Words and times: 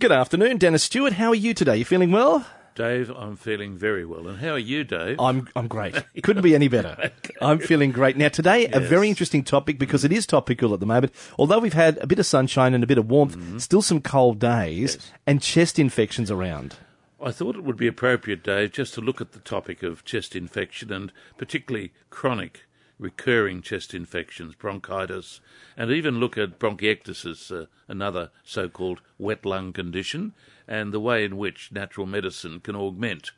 Good 0.00 0.12
afternoon, 0.12 0.58
Dennis 0.58 0.84
Stewart. 0.84 1.14
How 1.14 1.30
are 1.30 1.34
you 1.34 1.52
today? 1.54 1.78
You 1.78 1.84
feeling 1.84 2.12
well? 2.12 2.46
Dave, 2.76 3.10
I'm 3.10 3.34
feeling 3.34 3.76
very 3.76 4.04
well. 4.04 4.28
And 4.28 4.38
how 4.38 4.50
are 4.50 4.58
you, 4.58 4.84
Dave? 4.84 5.18
I'm 5.18 5.48
I'm 5.56 5.66
great. 5.66 5.96
Couldn't 6.22 6.44
be 6.44 6.54
any 6.54 6.68
better. 6.68 7.10
I'm 7.42 7.58
feeling 7.58 7.90
great. 7.90 8.16
Now 8.16 8.28
today 8.28 8.68
a 8.68 8.78
very 8.78 9.08
interesting 9.08 9.42
topic 9.42 9.76
because 9.76 10.04
it 10.04 10.12
is 10.12 10.24
topical 10.24 10.72
at 10.72 10.78
the 10.78 10.86
moment. 10.86 11.12
Although 11.36 11.58
we've 11.58 11.72
had 11.72 11.98
a 11.98 12.06
bit 12.06 12.20
of 12.20 12.26
sunshine 12.26 12.74
and 12.74 12.84
a 12.84 12.86
bit 12.86 12.98
of 12.98 13.10
warmth, 13.10 13.36
mm-hmm. 13.36 13.58
still 13.58 13.82
some 13.82 14.00
cold 14.00 14.38
days. 14.38 14.94
Yes. 14.94 15.12
and 15.26 15.42
chest 15.42 15.80
infections 15.80 16.30
around. 16.30 16.76
I 17.20 17.32
thought 17.32 17.56
it 17.56 17.64
would 17.64 17.76
be 17.76 17.88
appropriate, 17.88 18.44
Dave, 18.44 18.70
just 18.70 18.94
to 18.94 19.00
look 19.00 19.20
at 19.20 19.32
the 19.32 19.40
topic 19.40 19.82
of 19.82 20.04
chest 20.04 20.36
infection 20.36 20.92
and 20.92 21.12
particularly 21.36 21.92
chronic 22.08 22.67
recurring 22.98 23.62
chest 23.62 23.94
infections, 23.94 24.54
bronchitis, 24.54 25.40
and 25.76 25.90
even 25.90 26.18
look 26.18 26.36
at 26.36 26.58
bronchiectasis, 26.58 27.50
uh, 27.52 27.66
another 27.86 28.30
so 28.44 28.68
called 28.68 29.00
wet 29.18 29.44
lung 29.46 29.72
condition, 29.72 30.32
and 30.66 30.92
the 30.92 31.00
way 31.00 31.24
in 31.24 31.36
which 31.36 31.70
natural 31.72 32.06
medicine 32.06 32.60
can 32.60 32.74
augment 32.74 33.30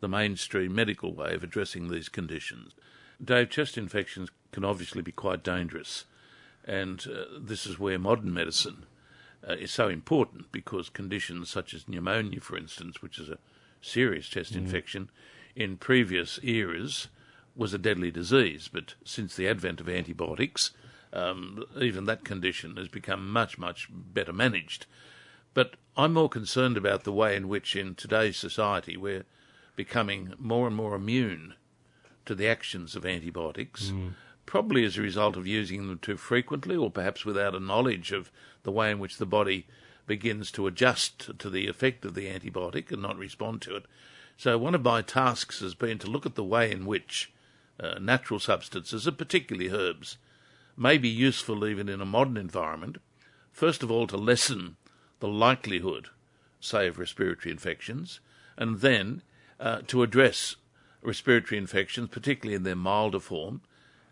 the 0.00 0.08
mainstream 0.08 0.74
medical 0.74 1.12
way 1.12 1.34
of 1.34 1.44
addressing 1.44 1.88
these 1.88 2.08
conditions. 2.08 2.74
Dave, 3.22 3.50
chest 3.50 3.78
infections 3.78 4.30
can 4.50 4.64
obviously 4.64 5.02
be 5.02 5.12
quite 5.12 5.44
dangerous, 5.44 6.06
and 6.64 7.06
uh, 7.06 7.38
this 7.38 7.66
is 7.66 7.78
where 7.78 7.98
modern 7.98 8.32
medicine 8.32 8.86
uh, 9.48 9.52
is 9.54 9.70
so 9.70 9.88
important 9.88 10.50
because 10.52 10.88
conditions 10.88 11.50
such 11.50 11.74
as 11.74 11.88
pneumonia, 11.88 12.40
for 12.40 12.56
instance, 12.56 13.02
which 13.02 13.18
is 13.18 13.28
a 13.28 13.38
serious 13.80 14.26
chest 14.26 14.54
infection, 14.54 15.10
in 15.54 15.76
previous 15.76 16.38
eras 16.42 17.08
was 17.54 17.74
a 17.74 17.78
deadly 17.78 18.10
disease. 18.10 18.68
But 18.72 18.94
since 19.04 19.36
the 19.36 19.48
advent 19.48 19.80
of 19.80 19.88
antibiotics, 19.88 20.70
um, 21.12 21.64
even 21.80 22.04
that 22.06 22.24
condition 22.24 22.76
has 22.76 22.88
become 22.88 23.30
much, 23.30 23.58
much 23.58 23.88
better 23.90 24.32
managed. 24.32 24.86
But 25.54 25.74
I'm 25.96 26.14
more 26.14 26.28
concerned 26.30 26.76
about 26.76 27.04
the 27.04 27.12
way 27.12 27.36
in 27.36 27.48
which, 27.48 27.76
in 27.76 27.94
today's 27.94 28.38
society, 28.38 28.96
we're 28.96 29.24
becoming 29.76 30.34
more 30.38 30.66
and 30.66 30.74
more 30.74 30.94
immune 30.94 31.54
to 32.24 32.34
the 32.34 32.48
actions 32.48 32.96
of 32.96 33.04
antibiotics, 33.04 33.92
probably 34.46 34.84
as 34.84 34.96
a 34.96 35.02
result 35.02 35.36
of 35.36 35.46
using 35.46 35.88
them 35.88 35.98
too 35.98 36.16
frequently 36.16 36.76
or 36.76 36.90
perhaps 36.90 37.24
without 37.24 37.54
a 37.54 37.60
knowledge 37.60 38.12
of 38.12 38.30
the 38.62 38.72
way 38.72 38.90
in 38.90 38.98
which 38.98 39.18
the 39.18 39.26
body 39.26 39.66
begins 40.06 40.50
to 40.52 40.66
adjust 40.66 41.38
to 41.38 41.50
the 41.50 41.66
effect 41.68 42.04
of 42.04 42.14
the 42.14 42.26
antibiotic 42.26 42.90
and 42.90 43.02
not 43.02 43.18
respond 43.18 43.62
to 43.62 43.76
it. 43.76 43.84
So, 44.36 44.56
one 44.58 44.74
of 44.74 44.82
my 44.82 45.02
tasks 45.02 45.60
has 45.60 45.74
been 45.74 45.98
to 45.98 46.10
look 46.10 46.26
at 46.26 46.34
the 46.34 46.44
way 46.44 46.70
in 46.70 46.86
which 46.86 47.32
uh, 47.82 47.98
natural 48.00 48.38
substances, 48.38 49.06
and 49.06 49.18
particularly 49.18 49.70
herbs, 49.70 50.16
may 50.76 50.96
be 50.98 51.08
useful 51.08 51.66
even 51.66 51.88
in 51.88 52.00
a 52.00 52.06
modern 52.06 52.36
environment. 52.36 52.98
First 53.50 53.82
of 53.82 53.90
all, 53.90 54.06
to 54.06 54.16
lessen 54.16 54.76
the 55.20 55.28
likelihood, 55.28 56.08
say, 56.60 56.86
of 56.86 56.98
respiratory 56.98 57.52
infections, 57.52 58.20
and 58.56 58.80
then 58.80 59.22
uh, 59.60 59.82
to 59.88 60.02
address 60.02 60.56
respiratory 61.02 61.58
infections, 61.58 62.08
particularly 62.08 62.54
in 62.54 62.62
their 62.62 62.76
milder 62.76 63.20
form, 63.20 63.60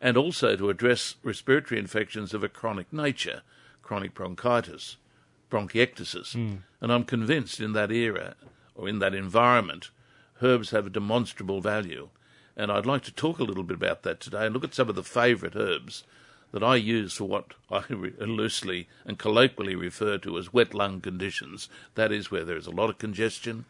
and 0.00 0.16
also 0.16 0.56
to 0.56 0.70
address 0.70 1.16
respiratory 1.22 1.78
infections 1.78 2.34
of 2.34 2.42
a 2.42 2.48
chronic 2.48 2.92
nature, 2.92 3.42
chronic 3.82 4.14
bronchitis, 4.14 4.96
bronchiectasis. 5.50 6.34
And 6.80 6.92
I'm 6.92 7.04
convinced 7.04 7.60
in 7.60 7.72
that 7.72 7.91
era 7.91 8.34
or 8.74 8.88
in 8.88 8.98
that 9.00 9.14
environment, 9.14 9.91
herbs 10.41 10.70
have 10.70 10.86
a 10.86 10.91
demonstrable 10.91 11.60
value. 11.60 12.08
And 12.56 12.70
I'd 12.70 12.86
like 12.86 13.02
to 13.04 13.12
talk 13.12 13.38
a 13.38 13.44
little 13.44 13.62
bit 13.62 13.76
about 13.76 14.02
that 14.02 14.20
today 14.20 14.44
and 14.46 14.54
look 14.54 14.64
at 14.64 14.74
some 14.74 14.88
of 14.88 14.94
the 14.96 15.02
favourite 15.02 15.56
herbs 15.56 16.04
that 16.52 16.62
I 16.62 16.76
use 16.76 17.14
for 17.14 17.24
what 17.24 17.54
I 17.70 17.84
loosely 17.90 18.88
and 19.04 19.18
colloquially 19.18 19.74
refer 19.76 20.18
to 20.18 20.38
as 20.38 20.52
wet 20.52 20.74
lung 20.74 21.00
conditions. 21.00 21.68
That 21.94 22.12
is 22.12 22.30
where 22.30 22.44
there 22.44 22.56
is 22.56 22.66
a 22.66 22.70
lot 22.72 22.90
of 22.90 22.98
congestion, 22.98 23.64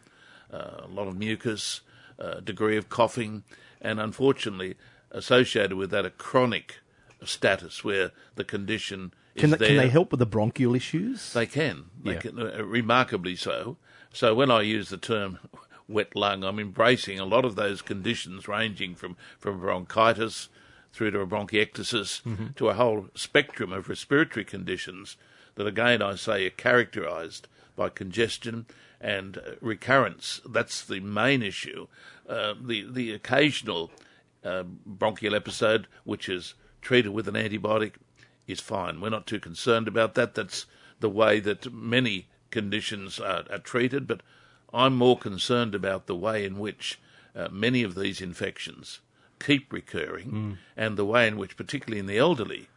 uh, 0.53 0.83
a 0.85 0.89
lot 0.89 1.07
of 1.09 1.17
mucus, 1.17 1.83
a 2.19 2.41
degree 2.41 2.77
of 2.77 2.89
coughing, 2.89 3.45
and 3.81 4.01
unfortunately 4.01 4.77
associated 5.11 5.75
with 5.75 5.91
that 5.91 6.07
a 6.07 6.11
chronic 6.11 6.77
status 7.25 7.85
where 7.85 8.13
the 8.37 8.45
condition 8.45 9.13
is 9.35 9.43
Can 9.43 9.51
they, 9.51 9.57
there. 9.59 9.69
can 9.69 9.77
they 9.77 9.89
help 9.89 10.11
with 10.11 10.21
the 10.21 10.27
bronchial 10.27 10.75
issues? 10.75 11.33
They 11.33 11.47
can. 11.47 11.87
They 12.03 12.13
Yeah. 12.13 12.21
can 12.21 12.39
uh, 12.39 12.65
remarkably 12.65 13.37
so. 13.37 13.77
So 14.13 14.35
when 14.35 14.51
I 14.51 14.63
use 14.63 14.89
the 14.89 14.97
term 14.97 15.39
wet 15.91 16.15
lung, 16.15 16.45
I'm 16.45 16.59
embracing 16.59 17.19
a 17.19 17.25
lot 17.25 17.45
of 17.45 17.57
those 17.57 17.83
conditions 17.83 18.49
ranging 18.49 18.95
from, 18.95 19.17
from 19.39 19.61
bronchitis 19.61 20.49
through 20.93 21.11
to 21.13 21.21
a 21.21 21.27
bronchiectasis 21.27 22.23
to 22.57 22.69
a 22.69 22.75
whole 22.75 23.09
spectrum 23.15 23.73
of 23.73 23.89
respiratory 23.89 24.45
conditions 24.45 25.17
that 25.55 25.67
again 25.67 26.03
I 26.03 26.15
say 26.17 26.47
are 26.47 26.51
characterized 26.51 27.49
by 27.77 27.89
congestion 27.89 28.67
and 29.01 29.39
uh, 29.39 29.41
recurrence. 29.61 30.41
That's 30.49 30.85
the 30.85 31.01
main 31.01 31.43
issue. 31.43 31.87
Uh, 32.29 32.55
the 32.61 32.87
the 32.91 33.13
occasional 33.13 33.91
uh, 34.45 34.65
bronchial 34.87 35.35
episode, 35.35 35.87
which 36.05 36.29
is 36.29 36.55
treated 36.83 37.11
with 37.11 37.29
an 37.29 37.35
antibiotic, 37.35 37.95
is 38.47 38.61
fine. 38.61 39.01
We're 39.01 39.11
not 39.11 39.27
too 39.27 39.41
concerned 39.41 39.89
about 39.89 40.15
that. 40.15 40.35
That's 40.35 40.67
the 41.01 41.11
way 41.11 41.41
that 41.41 41.73
many 41.73 42.29
conditions 42.51 43.19
are, 43.19 43.45
are 43.51 43.59
treated, 43.59 44.07
but 44.07 44.23
I'm 44.73 44.95
more 44.97 45.19
concerned 45.19 45.75
about 45.75 46.07
the 46.07 46.17
way 46.17 46.45
in 46.45 46.59
which 46.59 46.99
uh, 47.35 47.49
many 47.51 47.83
of 47.83 47.95
these 47.95 48.21
infections 48.21 49.01
keep 49.39 49.73
recurring 49.73 50.59
and 50.77 50.97
the 50.97 51.05
way 51.05 51.27
in 51.27 51.37
which, 51.37 51.57
particularly 51.57 51.99
in 51.99 52.07
the 52.07 52.19
elderly, 52.19 52.69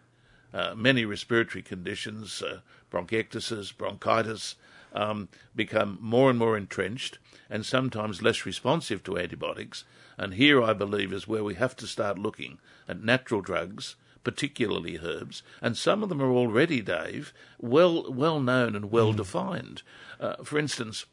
uh, 0.54 0.74
many 0.76 1.04
respiratory 1.06 1.62
conditions, 1.62 2.42
uh, 2.42 2.60
bronchiectasis, 2.92 3.76
bronchitis, 3.76 4.56
um, 4.94 5.28
become 5.56 5.98
more 6.00 6.30
and 6.30 6.40
more 6.40 6.56
entrenched 6.56 7.18
and 7.50 7.66
sometimes 7.66 8.22
less 8.22 8.46
responsive 8.46 9.04
to 9.04 9.18
antibiotics. 9.18 9.84
And 10.18 10.36
here, 10.36 10.62
I 10.62 10.74
believe, 10.74 11.12
is 11.12 11.28
where 11.28 11.44
we 11.44 11.56
have 11.56 11.76
to 11.78 11.88
start 11.88 12.20
looking 12.20 12.60
at 12.88 13.04
natural 13.04 13.42
drugs, 13.42 13.96
particularly 14.24 15.00
herbs, 15.00 15.44
and 15.62 15.76
some 15.76 16.04
of 16.04 16.10
them 16.10 16.22
are 16.22 16.32
already, 16.32 16.82
Dave, 16.82 17.34
well 17.60 18.12
well 18.12 18.40
known 18.40 18.76
and 18.76 18.92
well 18.92 19.12
defined. 19.12 19.82
Uh, 20.20 20.36
for 20.44 20.58
instance, 20.58 21.06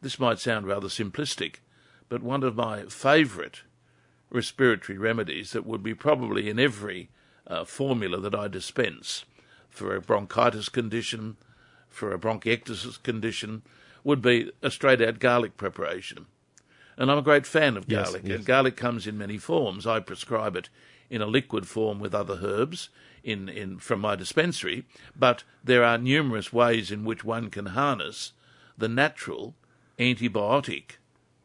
this 0.00 0.18
might 0.18 0.38
sound 0.38 0.66
rather 0.66 0.88
simplistic, 0.88 1.56
but 2.08 2.22
one 2.22 2.42
of 2.42 2.56
my 2.56 2.82
favourite 2.84 3.62
respiratory 4.30 4.98
remedies 4.98 5.52
that 5.52 5.66
would 5.66 5.82
be 5.82 5.94
probably 5.94 6.48
in 6.48 6.58
every 6.58 7.08
uh, 7.46 7.64
formula 7.64 8.20
that 8.20 8.34
I 8.34 8.48
dispense 8.48 9.24
for 9.70 9.94
a 9.94 10.00
bronchitis 10.00 10.68
condition, 10.68 11.36
for 11.88 12.12
a 12.12 12.18
bronchiectasis 12.18 13.02
condition, 13.02 13.62
would 14.04 14.22
be 14.22 14.50
a 14.62 14.70
straight 14.70 15.00
out 15.00 15.18
garlic 15.18 15.56
preparation. 15.56 16.26
And 16.96 17.10
I'm 17.10 17.18
a 17.18 17.22
great 17.22 17.46
fan 17.46 17.76
of 17.76 17.84
Yes, 17.88 18.06
garlic, 18.06 18.22
yes. 18.24 18.36
and 18.36 18.44
garlic 18.44 18.76
comes 18.76 19.06
in 19.06 19.16
many 19.16 19.38
forms. 19.38 19.86
I 19.86 20.00
prescribe 20.00 20.56
it 20.56 20.68
in 21.10 21.22
a 21.22 21.26
liquid 21.26 21.66
form 21.66 22.00
with 22.00 22.14
other 22.14 22.40
herbs 22.42 22.90
in, 23.22 23.48
in 23.48 23.78
from 23.78 24.00
my 24.00 24.14
dispensary, 24.16 24.84
but 25.16 25.44
there 25.64 25.84
are 25.84 25.96
numerous 25.98 26.52
ways 26.52 26.90
in 26.90 27.04
which 27.04 27.24
one 27.24 27.50
can 27.50 27.66
harness 27.66 28.32
the 28.76 28.88
natural 28.88 29.54
antibiotic 29.98 30.96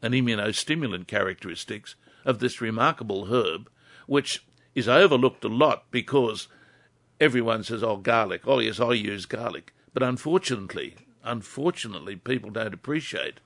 and 0.01 0.13
immunostimulant 0.13 1.07
characteristics 1.07 1.95
of 2.25 2.39
this 2.39 2.61
remarkable 2.61 3.25
herb, 3.25 3.69
which 4.05 4.45
is 4.75 4.87
overlooked 4.87 5.43
a 5.43 5.49
lot 5.49 5.85
because 5.91 6.47
everyone 7.19 7.63
says, 7.63 7.83
oh, 7.83 7.97
garlic. 7.97 8.41
Oh, 8.45 8.59
yes, 8.59 8.79
I 8.79 8.93
use 8.93 9.25
garlic. 9.25 9.73
But 9.93 10.03
unfortunately, 10.03 10.95
unfortunately, 11.23 12.15
people 12.15 12.49
don't 12.49 12.73
appreciate 12.73 13.39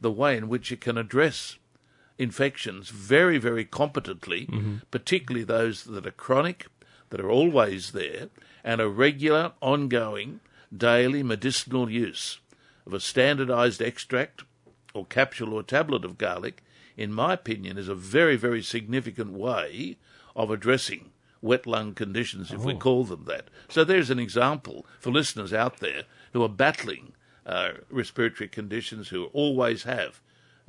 the 0.00 0.10
way 0.10 0.36
in 0.36 0.48
which 0.48 0.72
it 0.72 0.80
can 0.80 0.98
address 0.98 1.56
infections 2.18 2.88
very, 2.90 3.38
very 3.38 3.64
competently, 3.64 4.46
mm-hmm. 4.46 4.76
particularly 4.90 5.44
those 5.44 5.84
that 5.84 6.06
are 6.06 6.12
chronic, 6.12 6.66
that 7.10 7.20
are 7.20 7.30
always 7.30 7.92
there, 7.92 8.28
and 8.64 8.80
a 8.80 8.88
regular, 8.88 9.52
ongoing, 9.60 10.40
daily 10.76 11.22
medicinal 11.22 11.90
use 11.90 12.38
of 12.86 12.94
a 12.94 13.00
standardized 13.00 13.80
extract 13.80 14.42
or 14.94 15.06
capsule 15.06 15.54
or 15.54 15.62
tablet 15.62 16.04
of 16.04 16.18
garlic, 16.18 16.62
in 16.96 17.12
my 17.12 17.32
opinion, 17.34 17.78
is 17.78 17.88
a 17.88 17.94
very, 17.94 18.36
very 18.36 18.62
significant 18.62 19.32
way 19.32 19.96
of 20.36 20.50
addressing 20.50 21.10
wet 21.40 21.66
lung 21.66 21.94
conditions, 21.94 22.52
if 22.52 22.60
we 22.60 22.74
call 22.74 23.04
them 23.04 23.24
that. 23.26 23.48
So 23.68 23.82
there's 23.84 24.10
an 24.10 24.20
example 24.20 24.86
for 25.00 25.10
listeners 25.10 25.52
out 25.52 25.78
there 25.78 26.04
who 26.32 26.42
are 26.42 26.48
battling 26.48 27.14
uh, 27.44 27.72
respiratory 27.90 28.48
conditions, 28.48 29.08
who 29.08 29.24
always 29.32 29.82
have 29.82 30.20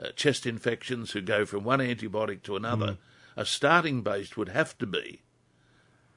uh, 0.01 0.09
chest 0.15 0.45
infections, 0.47 1.11
who 1.11 1.21
go 1.21 1.45
from 1.45 1.63
one 1.63 1.79
antibiotic 1.79 2.41
to 2.43 2.55
another. 2.55 2.97
A 3.38 3.45
starting 3.45 4.01
base 4.01 4.35
would 4.35 4.49
have 4.49 4.77
to 4.79 4.88
be 4.88 5.21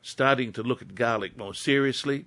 starting 0.00 0.53
to 0.53 0.62
look 0.62 0.81
at 0.81 0.94
garlic 0.94 1.37
more 1.37 1.55
seriously, 1.55 2.26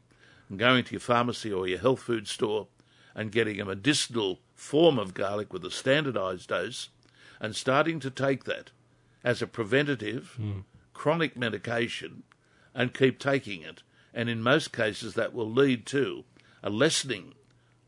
and 0.50 0.60
going 0.60 0.84
to 0.84 0.92
your 0.92 1.00
pharmacy 1.00 1.52
or 1.52 1.68
your 1.68 1.80
health 1.80 2.02
food 2.02 2.28
store 2.28 2.68
and 3.16 3.32
getting 3.32 3.60
a 3.60 3.66
medicinal 3.66 4.40
form 4.56 5.00
of 5.00 5.14
garlic 5.14 5.52
with 5.54 5.66
a 5.66 5.72
standardized 5.72 6.50
dose 6.50 6.90
and 7.40 7.56
starting 7.56 8.00
to 8.00 8.10
take 8.10 8.44
that 8.44 8.72
as 9.24 9.42
a 9.42 9.48
preventative 9.48 10.34
hmm. 10.38 10.60
chronic 10.94 11.38
medication 11.38 12.24
and 12.74 12.94
keep 12.94 13.20
taking 13.20 13.62
it. 13.62 13.82
And 14.14 14.30
in 14.30 14.42
most 14.42 14.72
cases, 14.72 15.14
that 15.16 15.34
will 15.34 15.50
lead 15.50 15.86
to 15.88 16.24
a 16.64 16.70
lessening 16.70 17.34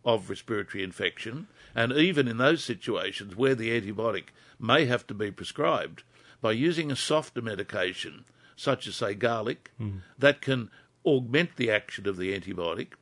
of 0.04 0.30
respiratory 0.30 0.84
infection, 0.84 1.48
and 1.76 1.92
even 1.94 2.28
in 2.28 2.38
those 2.38 2.64
situations 2.64 3.36
where 3.36 3.56
the 3.56 3.70
antibiotic 3.70 4.26
may 4.60 4.86
have 4.86 5.06
to 5.08 5.14
be 5.14 5.32
prescribed, 5.32 6.04
by 6.42 6.52
using 6.52 6.92
a 6.92 6.96
softer 6.96 7.42
medication, 7.42 8.26
such 8.56 8.88
as, 8.88 8.96
say, 8.96 9.14
garlic, 9.14 9.72
hmm. 9.78 9.98
that 10.18 10.42
can 10.42 10.70
augment 11.06 11.56
the 11.56 11.72
action 11.72 12.08
of 12.08 12.18
the 12.18 12.38
antibiotic 12.38 12.94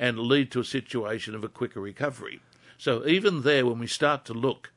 and 0.00 0.18
lead 0.18 0.50
to 0.50 0.60
a 0.60 0.64
situation 0.64 1.34
of 1.34 1.44
a 1.44 1.48
quicker 1.48 1.78
recovery. 1.78 2.40
So, 2.78 3.06
even 3.06 3.42
there, 3.42 3.66
when 3.66 3.78
we 3.78 3.86
start 3.86 4.24
to 4.24 4.32
look 4.32 4.72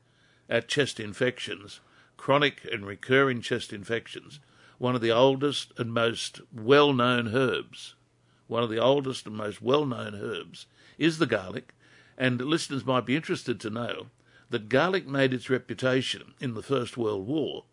at 0.50 0.68
chest 0.68 1.00
infections, 1.00 1.80
chronic 2.18 2.60
and 2.70 2.86
recurring 2.86 3.40
chest 3.40 3.72
infections, 3.72 4.38
one 4.76 4.94
of 4.94 5.00
the 5.00 5.10
oldest 5.10 5.72
and 5.78 5.94
most 5.94 6.42
well 6.52 6.92
known 6.92 7.34
herbs, 7.34 7.94
one 8.48 8.62
of 8.62 8.68
the 8.68 8.78
oldest 8.78 9.26
and 9.26 9.34
most 9.34 9.62
well 9.62 9.86
known 9.86 10.14
herbs, 10.14 10.66
is 10.98 11.16
the 11.16 11.26
garlic. 11.26 11.74
And 12.18 12.38
listeners 12.42 12.84
might 12.84 13.06
be 13.06 13.16
interested 13.16 13.58
to 13.60 13.70
know 13.70 14.08
that 14.50 14.68
garlic 14.68 15.06
made 15.06 15.32
its 15.32 15.48
reputation 15.48 16.34
in 16.38 16.52
the 16.52 16.62
First 16.62 16.98
World 16.98 17.26
War 17.26 17.64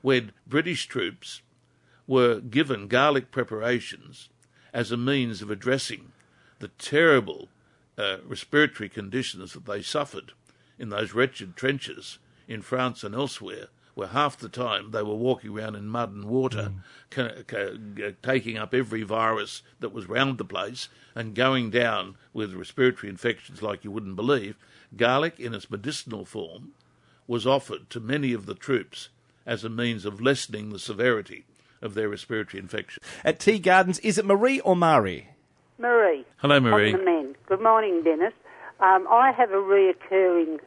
when 0.00 0.32
British 0.46 0.86
troops 0.86 1.42
were 2.06 2.40
given 2.40 2.88
garlic 2.88 3.30
preparations 3.30 4.30
as 4.72 4.90
a 4.90 4.96
means 4.96 5.42
of 5.42 5.50
addressing 5.50 6.12
the 6.58 6.68
terrible 6.68 7.48
uh, 7.96 8.18
respiratory 8.26 8.88
conditions 8.88 9.52
that 9.52 9.66
they 9.66 9.82
suffered 9.82 10.32
in 10.78 10.88
those 10.88 11.14
wretched 11.14 11.56
trenches 11.56 12.18
in 12.46 12.62
France 12.62 13.02
and 13.04 13.14
elsewhere, 13.14 13.66
where 13.94 14.08
half 14.08 14.36
the 14.36 14.48
time 14.48 14.92
they 14.92 15.02
were 15.02 15.14
walking 15.14 15.50
around 15.50 15.74
in 15.74 15.88
mud 15.88 16.12
and 16.12 16.24
water, 16.24 16.72
g- 17.10 18.14
taking 18.22 18.56
up 18.56 18.72
every 18.72 19.02
virus 19.02 19.62
that 19.80 19.92
was 19.92 20.08
round 20.08 20.38
the 20.38 20.44
place 20.44 20.88
and 21.14 21.34
going 21.34 21.68
down 21.70 22.16
with 22.32 22.54
respiratory 22.54 23.10
infections 23.10 23.60
like 23.60 23.82
you 23.82 23.90
wouldn't 23.90 24.14
believe. 24.16 24.56
Garlic, 24.96 25.40
in 25.40 25.52
its 25.52 25.70
medicinal 25.70 26.24
form, 26.24 26.72
was 27.26 27.46
offered 27.46 27.90
to 27.90 28.00
many 28.00 28.32
of 28.32 28.46
the 28.46 28.54
troops 28.54 29.08
as 29.44 29.64
a 29.64 29.68
means 29.68 30.04
of 30.04 30.20
lessening 30.20 30.70
the 30.70 30.78
severity 30.78 31.44
of 31.82 31.94
their 31.94 32.08
respiratory 32.08 32.60
infection. 32.60 33.02
At 33.24 33.40
Tea 33.40 33.58
Gardens, 33.58 33.98
is 34.00 34.16
it 34.16 34.24
Marie 34.24 34.60
or 34.60 34.76
Mari? 34.76 35.28
Marie. 35.78 36.24
Hello, 36.38 36.60
Marie. 36.60 36.92
The 36.92 36.98
men. 36.98 37.34
Good 37.46 37.60
morning, 37.62 38.02
Dennis. 38.02 38.32
Um, 38.80 39.06
I 39.10 39.32
have 39.36 39.50
a 39.50 39.54
reoccurring 39.54 40.58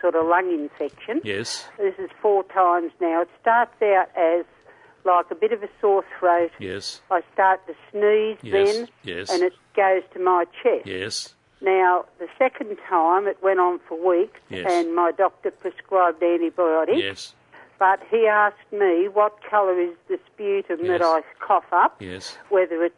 sort 0.00 0.14
of 0.14 0.26
lung 0.26 0.50
infection. 0.52 1.20
Yes, 1.24 1.66
This 1.78 1.94
is 1.98 2.10
four 2.20 2.42
times 2.44 2.90
now. 3.00 3.22
It 3.22 3.28
starts 3.40 3.80
out 3.82 4.08
as 4.16 4.44
like 5.04 5.26
a 5.30 5.34
bit 5.34 5.52
of 5.52 5.62
a 5.62 5.68
sore 5.80 6.04
throat. 6.18 6.50
yes, 6.58 7.00
I 7.10 7.22
start 7.32 7.66
to 7.68 7.74
sneeze 7.90 8.36
Yes, 8.42 8.76
then, 8.76 8.88
yes. 9.02 9.30
and 9.30 9.42
it 9.42 9.54
goes 9.74 10.02
to 10.12 10.18
my 10.20 10.44
chest. 10.62 10.84
yes, 10.86 11.34
Now, 11.62 12.04
the 12.18 12.28
second 12.38 12.76
time 12.88 13.26
it 13.26 13.38
went 13.42 13.60
on 13.60 13.78
for 13.88 13.96
weeks, 13.96 14.40
Yes. 14.50 14.66
and 14.70 14.94
my 14.94 15.10
doctor 15.12 15.50
prescribed 15.52 16.22
antibiotics. 16.22 16.98
yes, 16.98 17.34
But 17.78 18.00
he 18.10 18.26
asked 18.26 18.70
me 18.72 19.08
what 19.08 19.38
colour 19.48 19.80
is 19.80 19.94
the 20.08 20.18
sputum 20.26 20.80
Yes. 20.84 20.88
that 20.98 21.02
I 21.02 21.22
cough 21.38 21.72
up, 21.72 21.96
yes, 22.02 22.36
whether 22.50 22.84
it's 22.84 22.94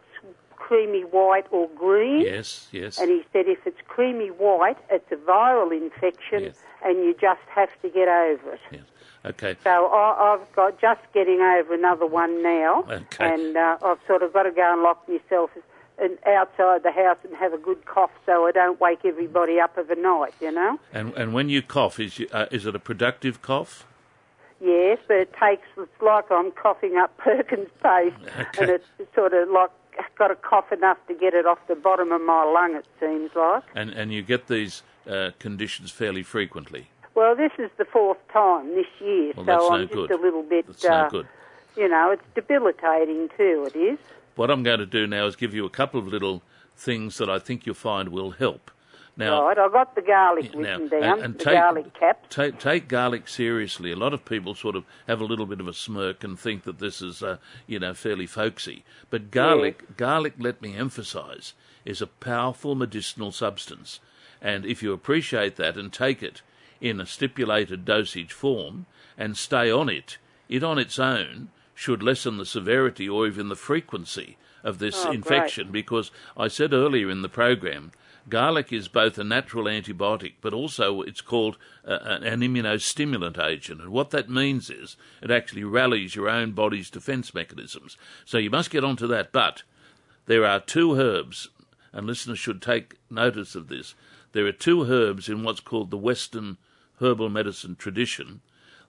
creamy 0.72 1.02
white 1.02 1.44
or 1.50 1.68
green. 1.76 2.22
yes, 2.22 2.66
yes. 2.72 2.98
And 2.98 3.10
he 3.10 3.22
said 3.32 3.46
if 3.46 3.66
it's 3.66 3.80
creamy 3.88 4.28
white, 4.28 4.78
it's 4.90 5.10
a 5.12 5.16
viral 5.16 5.70
infection, 5.70 6.44
Yes. 6.44 6.58
and 6.82 6.96
you 7.04 7.14
just 7.20 7.42
have 7.54 7.68
to 7.82 7.90
get 7.90 8.08
over 8.08 8.52
it. 8.54 8.60
yes. 8.70 8.82
Okay. 9.24 9.54
So 9.62 9.86
I, 9.86 10.32
I've 10.34 10.52
got 10.56 10.80
just 10.80 11.00
getting 11.12 11.40
over 11.42 11.74
another 11.74 12.06
one 12.06 12.42
now, 12.42 12.84
Okay. 12.88 13.34
and 13.34 13.56
uh, 13.56 13.76
I've 13.84 13.98
sort 14.06 14.22
of 14.22 14.32
got 14.32 14.44
to 14.44 14.50
go 14.50 14.72
and 14.72 14.82
lock 14.82 15.06
myself 15.08 15.50
in, 16.02 16.16
outside 16.26 16.82
the 16.82 16.90
house 16.90 17.18
and 17.22 17.34
have 17.36 17.52
a 17.52 17.58
good 17.58 17.84
cough 17.84 18.10
so 18.26 18.46
I 18.46 18.50
don't 18.50 18.80
wake 18.80 19.04
everybody 19.04 19.60
up 19.60 19.76
of 19.76 19.90
a 19.90 19.94
night. 19.94 20.34
You 20.40 20.52
know. 20.52 20.80
And 20.92 21.12
and 21.14 21.34
when 21.34 21.50
you 21.50 21.60
cough, 21.60 22.00
is 22.00 22.18
you, 22.18 22.28
uh, 22.32 22.46
is 22.50 22.64
it 22.66 22.74
a 22.74 22.78
productive 22.80 23.42
cough? 23.42 23.86
Yes, 24.60 24.98
but 25.06 25.16
it 25.18 25.32
takes. 25.38 25.66
It's 25.76 26.00
like 26.00 26.30
I'm 26.30 26.50
coughing 26.52 26.96
up 26.96 27.16
Perkins 27.24 27.68
paste, 27.82 28.16
Okay. 28.26 28.58
and 28.60 28.70
it's 28.70 29.14
sort 29.14 29.34
of 29.34 29.50
like 29.50 29.70
got 30.22 30.28
to 30.28 30.36
cough 30.36 30.70
enough 30.72 30.98
to 31.08 31.14
get 31.14 31.34
it 31.34 31.46
off 31.46 31.58
the 31.66 31.74
bottom 31.74 32.12
of 32.12 32.20
my 32.20 32.44
lung. 32.44 32.76
It 32.76 32.86
seems 33.00 33.30
like. 33.34 33.64
And 33.74 33.90
and 33.90 34.12
you 34.12 34.22
get 34.22 34.46
these 34.46 34.82
uh, 35.10 35.30
conditions 35.40 35.90
fairly 35.90 36.22
frequently. 36.22 36.88
Well, 37.14 37.34
this 37.34 37.52
is 37.58 37.70
the 37.76 37.84
fourth 37.84 38.18
time 38.32 38.68
this 38.74 38.86
year, 39.00 39.32
Well, 39.36 39.44
so 39.44 39.52
that's 39.52 39.68
no 39.68 39.70
I'm 39.70 39.82
just 39.88 39.94
good. 39.94 40.10
a 40.12 40.16
little 40.22 40.42
bit. 40.44 40.66
That's 40.66 40.84
no 40.84 40.90
uh, 40.90 41.08
good. 41.08 41.26
You 41.76 41.88
know, 41.88 42.10
it's 42.12 42.22
debilitating 42.34 43.30
too. 43.36 43.68
It 43.74 43.76
is. 43.76 43.98
What 44.36 44.50
I'm 44.50 44.62
going 44.62 44.78
to 44.78 44.86
do 44.86 45.06
now 45.06 45.26
is 45.26 45.34
give 45.36 45.52
you 45.54 45.66
a 45.66 45.70
couple 45.70 45.98
of 46.00 46.06
little 46.06 46.42
things 46.76 47.18
that 47.18 47.28
I 47.28 47.38
think 47.38 47.66
you'll 47.66 47.74
find 47.74 48.08
will 48.10 48.30
help. 48.30 48.70
Now, 49.14 49.46
right, 49.46 49.58
I 49.58 49.68
got 49.68 49.94
the 49.94 50.00
garlic 50.00 50.54
now, 50.54 50.78
written 50.78 50.88
down, 50.88 51.02
and, 51.02 51.22
and 51.22 51.34
the 51.34 51.44
take, 51.44 51.54
garlic 51.54 51.94
caps. 51.94 52.34
Take, 52.34 52.58
take 52.58 52.88
garlic 52.88 53.28
seriously. 53.28 53.92
A 53.92 53.96
lot 53.96 54.14
of 54.14 54.24
people 54.24 54.54
sort 54.54 54.74
of 54.74 54.84
have 55.06 55.20
a 55.20 55.24
little 55.24 55.44
bit 55.44 55.60
of 55.60 55.68
a 55.68 55.74
smirk 55.74 56.24
and 56.24 56.38
think 56.38 56.62
that 56.64 56.78
this 56.78 57.02
is, 57.02 57.22
uh, 57.22 57.36
you 57.66 57.78
know, 57.78 57.92
fairly 57.92 58.26
folksy. 58.26 58.84
But 59.10 59.30
garlic, 59.30 59.98
garlic, 59.98 60.34
let 60.38 60.62
me 60.62 60.74
emphasise, 60.74 61.52
is 61.84 62.00
a 62.00 62.06
powerful 62.06 62.74
medicinal 62.74 63.32
substance. 63.32 64.00
And 64.40 64.64
if 64.64 64.82
you 64.82 64.92
appreciate 64.94 65.56
that 65.56 65.76
and 65.76 65.92
take 65.92 66.22
it 66.22 66.40
in 66.80 66.98
a 67.00 67.06
stipulated 67.06 67.84
dosage 67.84 68.32
form 68.32 68.86
and 69.18 69.36
stay 69.36 69.70
on 69.70 69.90
it, 69.90 70.16
it 70.48 70.64
on 70.64 70.78
its 70.78 70.98
own 70.98 71.48
should 71.74 72.02
lessen 72.02 72.38
the 72.38 72.46
severity 72.46 73.08
or 73.08 73.26
even 73.26 73.48
the 73.48 73.56
frequency 73.56 74.36
of 74.64 74.78
this 74.78 75.00
Oh, 75.00 75.04
great. 75.06 75.16
infection 75.16 75.70
because 75.70 76.10
I 76.36 76.48
said 76.48 76.72
earlier 76.72 77.10
in 77.10 77.22
the 77.22 77.28
program, 77.28 77.92
garlic 78.28 78.72
is 78.72 78.88
both 78.88 79.18
a 79.18 79.24
natural 79.24 79.64
antibiotic, 79.64 80.34
but 80.40 80.52
also 80.52 81.02
it's 81.02 81.20
called 81.20 81.56
uh, 81.86 81.98
an 82.02 82.40
immunostimulant 82.40 83.38
agent. 83.42 83.80
And 83.80 83.90
what 83.90 84.10
that 84.10 84.30
means 84.30 84.70
is 84.70 84.96
it 85.20 85.30
actually 85.30 85.64
rallies 85.64 86.14
your 86.14 86.28
own 86.28 86.52
body's 86.52 86.90
defense 86.90 87.34
mechanisms. 87.34 87.96
So 88.24 88.38
you 88.38 88.50
must 88.50 88.70
get 88.70 88.84
onto 88.84 89.06
that. 89.08 89.32
But 89.32 89.62
there 90.26 90.46
are 90.46 90.60
two 90.60 90.94
herbs, 90.94 91.48
and 91.92 92.06
listeners 92.06 92.38
should 92.38 92.62
take 92.62 92.96
notice 93.10 93.54
of 93.54 93.68
this. 93.68 93.94
There 94.32 94.46
are 94.46 94.52
two 94.52 94.84
herbs 94.84 95.28
in 95.28 95.42
what's 95.42 95.60
called 95.60 95.90
the 95.90 95.98
Western 95.98 96.56
herbal 97.00 97.28
medicine 97.28 97.76
tradition 97.76 98.40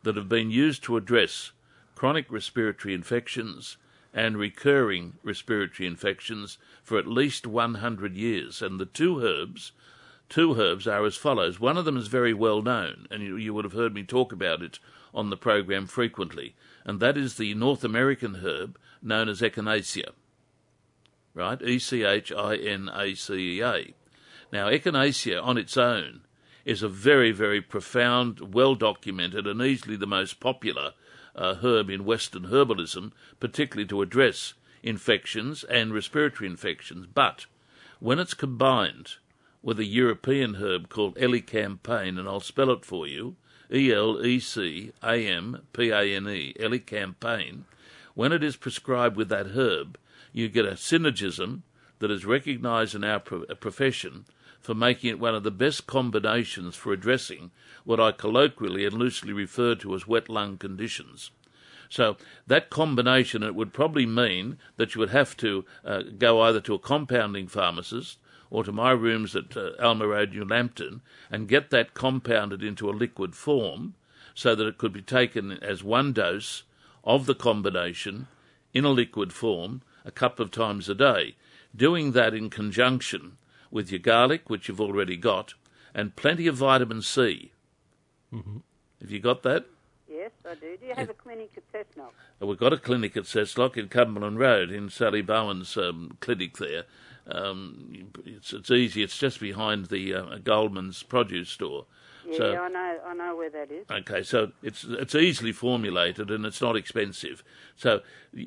that 0.04 0.16
have 0.16 0.30
been 0.30 0.52
used 0.52 0.84
to 0.84 0.98
address 0.98 1.52
chronic 1.96 2.32
respiratory 2.32 2.94
infections 2.94 3.78
and 4.14 4.38
recurring 4.38 5.14
respiratory 5.24 5.88
infections 5.88 6.58
for 6.84 6.98
at 6.98 7.08
least 7.08 7.48
100 7.48 8.16
years. 8.16 8.62
And 8.62 8.80
the 8.80 8.86
two 8.86 9.26
herbs, 9.26 9.72
two 10.30 10.60
herbs 10.60 10.88
are 10.88 11.06
as 11.06 11.16
follows. 11.16 11.60
One 11.60 11.78
of 11.78 11.86
them 11.86 11.98
is 11.98 12.08
very 12.08 12.34
well 12.34 12.62
known, 12.62 13.08
and 13.10 13.24
you, 13.24 13.36
you 13.38 13.54
would 13.54 13.66
have 13.66 13.74
heard 13.74 13.94
me 13.94 14.04
talk 14.04 14.32
about 14.32 14.62
it 14.62 14.80
on 15.14 15.30
the 15.30 15.38
program 15.38 15.88
frequently, 15.88 16.56
and 16.86 17.00
that 17.00 17.18
is 17.18 17.36
the 17.36 17.54
North 17.54 17.84
American 17.84 18.36
herb 18.36 18.78
known 19.02 19.30
as 19.30 19.42
Echinacea. 19.42 20.12
Right? 21.36 21.62
E 21.62 21.80
C 21.80 22.04
H 22.04 22.32
I 22.32 22.56
N 22.56 22.90
A 22.94 23.16
C 23.16 23.58
E 23.58 23.64
A. 23.64 23.94
Now, 24.52 24.70
Echinacea 24.70 25.44
on 25.44 25.58
its 25.58 25.78
own 25.78 26.22
is 26.64 26.84
a 26.84 26.90
very, 26.90 27.32
very 27.32 27.62
profound, 27.62 28.54
well 28.54 28.76
documented, 28.76 29.48
and 29.48 29.62
easily 29.62 29.96
the 29.96 30.08
most 30.08 30.40
popular 30.40 30.94
uh, 31.36 31.56
herb 31.56 31.90
in 31.90 32.06
Western 32.06 32.48
herbalism, 32.48 33.12
particularly 33.40 33.88
to 33.88 34.02
address 34.02 34.54
infections 34.82 35.64
and 35.64 35.94
respiratory 35.94 36.50
infections. 36.50 37.08
But 37.14 37.46
when 38.00 38.20
it's 38.20 38.34
combined 38.34 39.16
with 39.62 39.80
a 39.80 39.86
European 39.86 40.56
herb 40.56 40.90
called 40.90 41.16
Elecampane, 41.16 42.20
and 42.20 42.28
I'll 42.28 42.42
spell 42.42 42.70
it 42.70 42.86
for 42.86 43.08
you 43.08 43.36
E 43.74 43.92
L 43.92 44.24
E 44.24 44.40
C 44.40 44.92
A 45.02 45.16
M 45.16 45.66
P 45.74 45.90
A 45.90 46.04
N 46.16 46.28
E, 46.28 46.54
Elecampane, 46.60 47.64
when 48.14 48.32
it 48.32 48.44
is 48.44 48.56
prescribed 48.56 49.16
with 49.16 49.30
that 49.30 49.48
herb, 49.48 49.98
you 50.32 50.50
get 50.50 50.66
a 50.66 50.72
synergism 50.72 51.62
that 52.00 52.12
is 52.12 52.26
recognised 52.26 52.94
in 52.94 53.04
our 53.04 53.20
pro- 53.20 53.46
profession 53.56 54.26
for 54.64 54.74
making 54.74 55.10
it 55.10 55.20
one 55.20 55.36
of 55.36 55.44
the 55.44 55.52
best 55.52 55.86
combinations 55.86 56.74
for 56.76 56.94
addressing 56.94 57.52
what 57.84 58.00
I 58.00 58.14
colloquially 58.14 58.86
and 58.86 58.96
loosely 58.96 59.34
refer 59.34 59.76
to 59.76 59.94
as 59.94 60.08
wet 60.08 60.30
lung 60.30 60.58
conditions. 60.58 61.32
So 61.90 62.16
that 62.48 62.70
combination, 62.70 63.44
it 63.44 63.56
would 63.56 63.74
probably 63.74 64.06
mean 64.06 64.58
that 64.78 64.96
you 64.96 65.00
would 65.00 65.10
have 65.10 65.36
to 65.38 65.66
uh, 65.84 66.04
go 66.18 66.42
either 66.42 66.62
to 66.62 66.76
a 66.76 66.80
compounding 66.80 67.48
pharmacist 67.48 68.18
or 68.50 68.64
to 68.64 68.72
my 68.72 68.92
rooms 68.92 69.36
at 69.36 69.56
uh, 69.58 69.72
Alma 69.82 70.08
Road, 70.08 70.32
New 70.32 70.46
Lambton, 70.46 71.02
and 71.30 71.50
get 71.50 71.70
that 71.72 71.94
compounded 71.94 72.64
into 72.64 72.90
a 72.90 72.92
liquid 72.92 73.36
form 73.36 73.96
so 74.34 74.56
that 74.56 74.66
it 74.66 74.78
could 74.78 74.94
be 74.94 75.02
taken 75.02 75.52
as 75.62 75.84
one 75.84 76.14
dose 76.14 76.64
of 77.04 77.26
the 77.26 77.36
combination 77.36 78.28
in 78.74 78.86
a 78.86 78.90
liquid 78.90 79.34
form 79.34 79.82
a 80.06 80.12
couple 80.12 80.44
of 80.44 80.52
times 80.52 80.88
a 80.88 80.96
day. 80.96 81.36
Doing 81.76 82.14
that 82.14 82.34
in 82.34 82.50
conjunction 82.50 83.38
with 83.74 83.92
your 83.92 84.00
garlic, 84.00 84.50
which 84.50 84.68
you've 84.70 84.80
already 84.80 85.18
got, 85.18 85.56
and 85.96 86.16
plenty 86.16 86.46
of 86.48 86.56
vitamin 86.56 87.02
C. 87.02 87.52
Mm-hmm. 88.32 88.58
Have 89.02 89.12
you 89.12 89.20
got 89.20 89.42
that? 89.44 89.66
Yes, 90.08 90.32
I 90.50 90.54
do. 90.54 90.78
Do 90.78 90.86
you 90.86 90.94
have 90.96 91.10
a 91.10 91.14
clinic 91.14 91.52
at 91.58 91.64
Cessnock? 91.74 92.12
Uh, 92.42 92.46
We've 92.46 92.58
got 92.58 92.72
a 92.72 92.78
clinic 92.78 93.18
at 93.18 93.24
Cessnock 93.24 93.76
in 93.76 93.90
Cumberland 93.90 94.38
Road 94.38 94.70
in 94.72 94.90
Sally 94.90 95.24
Bowen's 95.24 95.76
um, 95.76 96.18
clinic 96.22 96.58
there. 96.58 96.84
Um, 97.28 98.10
it's, 98.26 98.54
it's 98.54 98.70
easy. 98.70 99.02
It's 99.02 99.18
just 99.18 99.40
behind 99.40 99.88
the 99.88 100.14
uh, 100.14 100.38
Goldman's 100.44 101.02
produce 101.02 101.50
store. 101.50 101.86
Yeah, 102.30 102.38
So- 102.38 102.56
I 102.58 102.70
know. 102.70 103.00
I 103.08 103.14
know 103.16 103.36
where 103.36 103.50
that 103.50 103.72
is. 103.72 103.86
Okay, 103.90 104.22
so 104.24 104.52
it's 104.62 104.84
it's 104.86 105.16
easily 105.16 105.52
formulated 105.52 106.30
and 106.32 106.46
it's 106.46 106.62
not 106.62 106.76
expensive. 106.78 107.44
So 107.76 108.02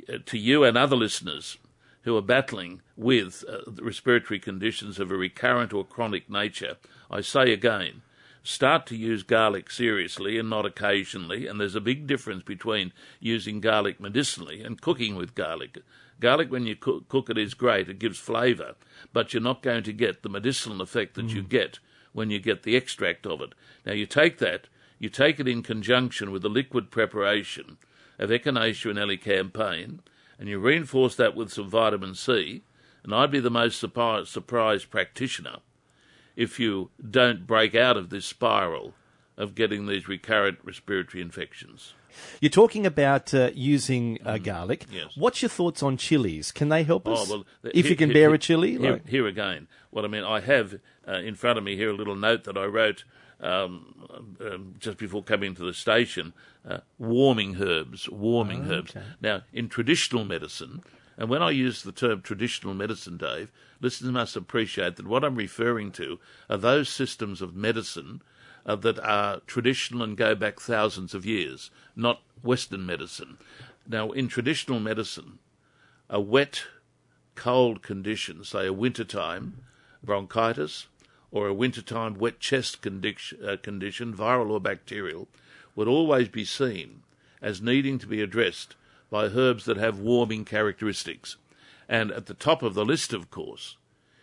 uh, 0.09 0.19
to 0.25 0.39
you 0.39 0.63
and 0.65 0.79
other 0.79 0.97
listeners 0.97 1.59
who 2.07 2.17
are 2.17 2.23
battling 2.23 2.81
with 2.97 3.45
uh, 3.49 3.59
respiratory 3.83 4.39
conditions 4.39 5.01
of 5.01 5.11
a 5.11 5.17
recurrent 5.17 5.75
or 5.75 5.85
chronic 5.85 6.31
nature, 6.31 6.77
I 7.11 7.21
say 7.21 7.53
again, 7.53 8.03
start 8.45 8.87
to 8.87 8.97
use 8.97 9.25
garlic 9.25 9.73
seriously 9.73 10.39
and 10.39 10.49
not 10.49 10.65
occasionally. 10.65 11.49
And 11.49 11.61
there's 11.61 11.75
a 11.75 11.81
big 11.81 12.07
difference 12.07 12.45
between 12.45 12.93
using 13.19 13.61
garlic 13.61 14.01
medicinally 14.01 14.63
and 14.63 14.81
cooking 14.81 15.17
with 15.17 15.35
garlic. 15.35 15.79
Garlic, 16.21 16.49
when 16.49 16.65
you 16.65 16.77
cook, 16.77 17.09
cook 17.09 17.29
it, 17.29 17.37
is 17.37 17.55
great. 17.55 17.89
It 17.89 17.99
gives 17.99 18.21
flavour, 18.21 18.77
but 19.13 19.35
you're 19.35 19.43
not 19.43 19.61
going 19.61 19.83
to 19.83 19.93
get 19.93 20.23
the 20.23 20.29
medicinal 20.29 20.81
effect 20.81 21.17
that 21.17 21.31
you 21.31 21.43
get 21.43 21.81
when 22.13 22.31
you 22.31 22.39
get 22.39 22.63
the 22.63 22.77
extract 22.77 23.27
of 23.27 23.41
it. 23.41 23.53
Now, 23.85 23.95
you 23.95 24.07
take 24.07 24.39
that, 24.39 24.69
you 25.01 25.09
take 25.09 25.41
it 25.41 25.49
in 25.49 25.65
conjunction 25.65 26.31
with 26.31 26.43
the 26.43 26.49
liquid 26.49 26.93
preparation 26.93 27.79
of 28.17 28.31
Echinacea 28.31 28.91
and 28.91 28.99
Elecampane, 29.01 29.99
and 30.39 30.49
you 30.49 30.59
reinforce 30.59 31.17
that 31.17 31.35
with 31.35 31.53
some 31.53 31.69
vitamin 31.69 32.15
C, 32.15 32.63
and 33.03 33.15
I'd 33.15 33.31
be 33.31 33.41
the 33.41 33.51
most 33.51 33.79
surprised, 33.79 34.29
surprised 34.29 34.91
practitioner 34.91 35.59
if 36.35 36.61
you 36.61 36.91
don't 37.09 37.47
break 37.47 37.75
out 37.75 37.97
of 37.97 38.11
this 38.11 38.27
spiral 38.27 38.95
of 39.37 39.55
getting 39.55 39.87
these 39.87 40.09
recurrent 40.09 40.59
respiratory 40.65 41.23
infections. 41.23 41.95
You're 42.41 42.51
talking 42.51 42.87
about 42.87 43.35
uh, 43.35 43.51
using 43.55 44.19
uh, 44.25 44.39
garlic. 44.39 44.87
Mm. 44.89 44.95
Yes. 44.95 45.07
What's 45.17 45.43
your 45.43 45.51
thoughts 45.51 45.83
on 45.83 45.99
chilies? 45.99 46.51
Can 46.53 46.71
they 46.71 46.83
help 46.83 47.07
us? 47.07 47.31
Oh, 47.31 47.35
well, 47.35 47.47
if 47.65 47.85
here- 47.85 47.91
you 47.91 47.97
can 47.97 48.09
here- 48.09 48.15
bear 48.15 48.29
here- 48.31 48.35
a 48.35 48.39
chili? 48.39 48.79
Here, 48.79 48.93
like- 48.93 49.09
here 49.09 49.27
again, 49.27 49.69
what 49.91 50.05
I 50.05 50.09
mean, 50.09 50.25
I 50.25 50.41
have 50.41 50.81
uh, 51.07 51.13
in 51.19 51.35
front 51.35 51.59
of 51.59 51.65
me 51.65 51.77
here 51.77 51.91
a 51.91 51.95
little 51.95 52.17
note 52.17 52.45
that 52.45 52.57
I 52.57 52.65
wrote 52.65 53.05
um, 53.41 54.37
um, 54.41 54.75
just 54.79 54.99
before 54.99 55.23
coming 55.23 55.55
to 55.55 55.65
the 55.65 55.75
station. 55.75 56.33
Uh, 56.69 56.79
warming 56.99 57.57
herbs, 57.63 58.09
warming 58.09 58.67
Oh, 58.69 58.75
herbs. 58.75 58.95
Now, 59.21 59.43
in 59.53 59.69
traditional 59.69 60.25
medicine, 60.25 60.83
and 61.17 61.29
when 61.29 61.43
I 61.43 61.51
use 61.51 61.83
the 61.83 61.93
term 61.93 62.23
traditional 62.23 62.75
medicine, 62.75 63.17
Dave, 63.17 63.51
listeners 63.81 64.13
must 64.13 64.37
appreciate 64.37 64.97
that 64.97 65.07
what 65.07 65.25
I'm 65.25 65.37
referring 65.37 65.93
to 65.93 66.19
are 66.51 66.57
those 66.57 66.89
systems 66.89 67.41
of 67.41 67.55
medicine 67.55 68.21
uh, 68.67 68.77
that 68.77 68.99
are 68.99 69.41
traditional 69.47 70.03
and 70.03 70.17
go 70.17 70.35
back 70.35 70.61
thousands 70.61 71.15
of 71.15 71.25
years, 71.25 71.71
not 71.95 72.21
Western 72.43 72.85
medicine. 72.85 73.39
Now, 73.89 74.11
in 74.11 74.29
traditional 74.29 74.81
medicine, 74.81 75.39
a 76.11 76.21
wet, 76.21 76.65
cold 77.35 77.83
condition, 77.83 78.43
say 78.45 78.67
a 78.67 78.73
wintertime 78.73 79.59
bronchitis 80.03 80.89
or 81.37 81.49
a 81.49 81.53
wintertime 81.53 82.15
wet 82.15 82.41
chest 82.41 82.81
condition, 82.81 83.39
uh, 83.47 83.59
condition, 83.59 84.17
viral 84.17 84.49
or 84.49 84.59
bacterial, 84.59 85.29
would 85.75 85.87
always 85.87 86.29
be 86.29 86.47
seen 86.47 87.03
as 87.43 87.61
needing 87.61 87.99
to 87.99 88.07
be 88.07 88.23
addressed 88.23 88.75
by 89.11 89.27
herbs 89.27 89.67
that 89.67 89.77
have 89.77 89.99
warming 89.99 90.47
characteristics. 90.47 91.37
And 91.91 92.11
at 92.11 92.25
the 92.25 92.33
top 92.33 92.63
of 92.63 92.73
the 92.73 92.87
list, 92.87 93.13
of 93.13 93.31
course, 93.31 93.77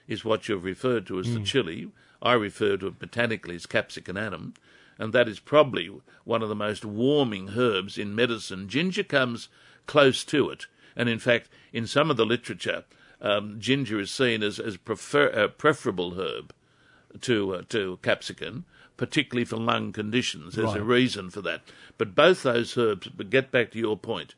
is 0.07 0.25
what 0.25 0.49
you've 0.49 0.63
referred 0.63 1.05
to 1.05 1.19
as 1.19 1.31
the 1.31 1.41
chili. 1.41 1.91
I 2.19 2.33
refer 2.33 2.77
to 2.77 2.87
it 2.87 2.97
botanically 2.97 3.55
as 3.57 3.67
capsicum 3.67 4.15
annuum, 4.17 4.55
and 4.97 5.13
that 5.13 5.27
is 5.27 5.39
probably 5.39 5.91
one 6.23 6.41
of 6.41 6.49
the 6.49 6.55
most 6.55 6.83
warming 6.83 7.51
herbs 7.55 7.99
in 7.99 8.15
medicine. 8.15 8.67
Ginger 8.67 9.03
comes 9.03 9.49
close 9.85 10.23
to 10.25 10.49
it, 10.49 10.65
and 10.95 11.07
in 11.07 11.19
fact, 11.19 11.47
in 11.71 11.85
some 11.85 12.09
of 12.09 12.17
the 12.17 12.25
literature, 12.25 12.85
um, 13.21 13.59
ginger 13.59 13.99
is 13.99 14.09
seen 14.09 14.41
as 14.41 14.59
as 14.59 14.77
prefer, 14.77 15.27
a 15.27 15.47
preferable 15.47 16.15
herb 16.15 16.51
to 17.21 17.55
uh, 17.55 17.61
to 17.69 17.99
capsicum, 18.01 18.65
particularly 18.97 19.45
for 19.45 19.57
lung 19.57 19.91
conditions. 19.91 20.55
There's 20.55 20.75
a 20.75 20.83
reason 20.83 21.29
for 21.29 21.41
that. 21.41 21.61
But 21.97 22.15
both 22.15 22.43
those 22.43 22.77
herbs, 22.77 23.07
but 23.07 23.29
get 23.29 23.51
back 23.51 23.71
to 23.71 23.79
your 23.79 23.97
point, 23.97 24.35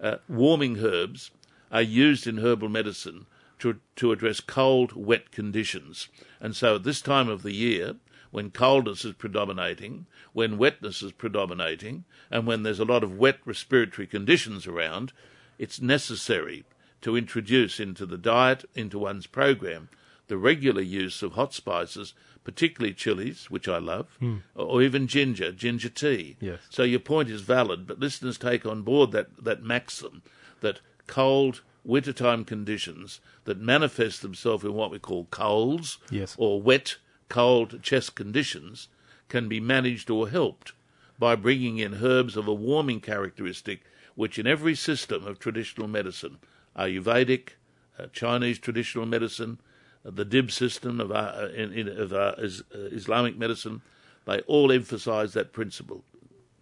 uh, 0.00 0.16
warming 0.28 0.78
herbs 0.78 1.30
are 1.70 1.82
used 1.82 2.26
in 2.26 2.38
herbal 2.38 2.68
medicine 2.68 3.26
to 3.58 3.80
to 3.96 4.12
address 4.12 4.40
cold, 4.40 4.92
wet 4.92 5.30
conditions. 5.30 6.08
And 6.40 6.54
so 6.54 6.76
at 6.76 6.84
this 6.84 7.00
time 7.00 7.28
of 7.28 7.42
the 7.42 7.54
year, 7.54 7.96
when 8.30 8.50
coldness 8.50 9.04
is 9.04 9.14
predominating, 9.14 10.06
when 10.32 10.58
wetness 10.58 11.02
is 11.02 11.12
predominating, 11.12 12.04
and 12.30 12.46
when 12.46 12.62
there's 12.62 12.80
a 12.80 12.84
lot 12.84 13.02
of 13.02 13.18
wet 13.18 13.38
respiratory 13.44 14.06
conditions 14.06 14.66
around, 14.66 15.12
it's 15.58 15.80
necessary 15.80 16.64
to 17.00 17.16
introduce 17.16 17.80
into 17.80 18.04
the 18.06 18.18
diet, 18.18 18.64
into 18.74 18.98
one's 18.98 19.26
program, 19.26 19.88
the 20.28 20.38
regular 20.38 20.82
use 20.82 21.22
of 21.22 21.32
hot 21.32 21.52
spices, 21.52 22.14
particularly 22.44 22.94
chilies, 22.94 23.50
which 23.50 23.66
I 23.68 23.78
love, 23.78 24.06
or 24.54 24.82
even 24.82 25.06
ginger, 25.06 25.52
ginger 25.52 25.88
tea. 25.88 26.36
Yes. 26.40 26.60
So 26.70 26.82
your 26.82 27.00
point 27.00 27.28
is 27.30 27.40
valid, 27.42 27.86
but 27.86 27.98
listeners 27.98 28.38
take 28.38 28.64
on 28.64 28.82
board 28.82 29.10
that, 29.12 29.28
that 29.44 29.62
maxim 29.62 30.22
that 30.60 30.80
cold 31.06 31.62
wintertime 31.84 32.44
conditions 32.44 33.20
that 33.44 33.58
manifest 33.60 34.20
themselves 34.22 34.64
in 34.64 34.74
what 34.74 34.90
we 34.90 34.98
call 34.98 35.24
colds 35.30 35.98
Yes. 36.10 36.34
or 36.38 36.60
wet, 36.60 36.96
cold 37.28 37.82
chest 37.82 38.14
conditions 38.14 38.88
can 39.28 39.48
be 39.48 39.60
managed 39.60 40.10
or 40.10 40.28
helped 40.28 40.72
by 41.18 41.34
bringing 41.34 41.78
in 41.78 42.02
herbs 42.04 42.36
of 42.36 42.46
a 42.48 42.54
warming 42.54 43.00
characteristic, 43.00 43.82
which 44.14 44.38
in 44.38 44.46
every 44.46 44.74
system 44.74 45.26
of 45.26 45.38
traditional 45.38 45.86
medicine, 45.88 46.38
Ayurvedic, 46.76 47.50
uh, 47.98 48.06
Chinese 48.12 48.58
traditional 48.58 49.06
medicine, 49.06 49.58
the 50.04 50.24
Tibb 50.24 50.50
system 50.50 51.00
of, 51.00 51.10
uh, 51.12 51.48
in, 51.54 51.72
in, 51.72 51.88
of 51.88 52.12
uh, 52.12 52.34
is, 52.38 52.62
uh, 52.74 52.78
Islamic 52.92 53.36
medicine, 53.36 53.82
they 54.26 54.40
all 54.40 54.70
emphasize 54.72 55.32
that 55.34 55.52
principle. 55.52 56.04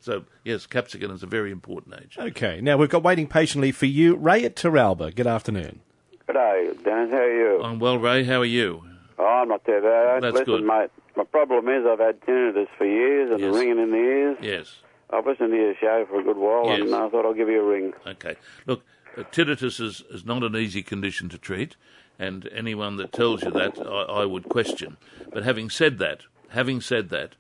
So, 0.01 0.25
yes, 0.45 0.67
capsicum 0.67 1.11
is 1.11 1.23
a 1.23 1.27
very 1.27 1.51
important 1.51 1.95
agent. 1.97 2.19
Okay, 2.37 2.61
now 2.61 2.77
we've 2.77 2.89
got 2.89 3.03
waiting 3.03 3.27
patiently 3.27 3.73
for 3.73 3.87
you. 3.87 4.15
Ray 4.15 4.45
at 4.45 4.55
Teralba. 4.55 5.15
Good 5.15 5.27
afternoon. 5.27 5.81
G'day, 6.29 6.83
Dan. 6.85 7.11
How 7.11 7.17
are 7.19 7.33
you? 7.33 7.63
I'm 7.63 7.79
well, 7.79 7.99
Ray. 7.99 8.25
How 8.25 8.41
are 8.41 8.45
you? 8.45 8.83
oh, 9.19 9.25
I'm 9.25 9.49
not 9.49 9.65
too 9.65 9.81
bad. 9.83 10.23
That's 10.23 10.35
Listen, 10.35 10.45
good. 10.45 10.65
mate, 10.65 10.91
my 11.17 11.25
problem 11.25 11.69
is 11.69 11.87
I've 11.87 11.99
had 11.99 12.21
tinnitus 12.21 12.69
for 12.77 12.85
years 12.85 13.31
and 13.31 13.41
Yes. 13.41 13.55
ringing 13.55 13.79
in 13.79 13.91
the 13.91 13.97
ears. 13.97 14.37
Yes. 14.43 14.77
I've 15.11 15.25
listened 15.27 15.53
to 15.53 15.57
your 15.57 15.75
show 15.81 16.05
for 16.09 16.21
a 16.21 16.23
good 16.23 16.37
while 16.37 16.67
Yes. 16.67 16.81
and 16.83 16.95
I 16.95 17.09
thought 17.09 17.25
I'll 17.25 17.33
give 17.35 17.49
you 17.49 17.61
a 17.61 17.65
ring. 17.65 17.93
Okay. 18.07 18.37
Look, 18.67 18.83
uh, 19.17 19.23
tinnitus 19.33 19.81
is, 19.81 20.03
is 20.11 20.25
not 20.27 20.43
an 20.43 20.55
easy 20.57 20.83
condition 20.83 21.29
to 21.31 21.39
treat, 21.39 21.77
and 22.19 22.49
anyone 22.53 22.97
that 22.97 23.13
tells 23.13 23.43
you 23.43 23.51
that, 23.51 23.79
I, 23.79 24.23
I 24.23 24.25
would 24.25 24.49
question. 24.49 24.97
But 25.33 25.45
having 25.45 25.71
said 25.71 25.99
that, 25.99 26.23
having 26.51 26.81
said 26.81 27.11
that, 27.11 27.35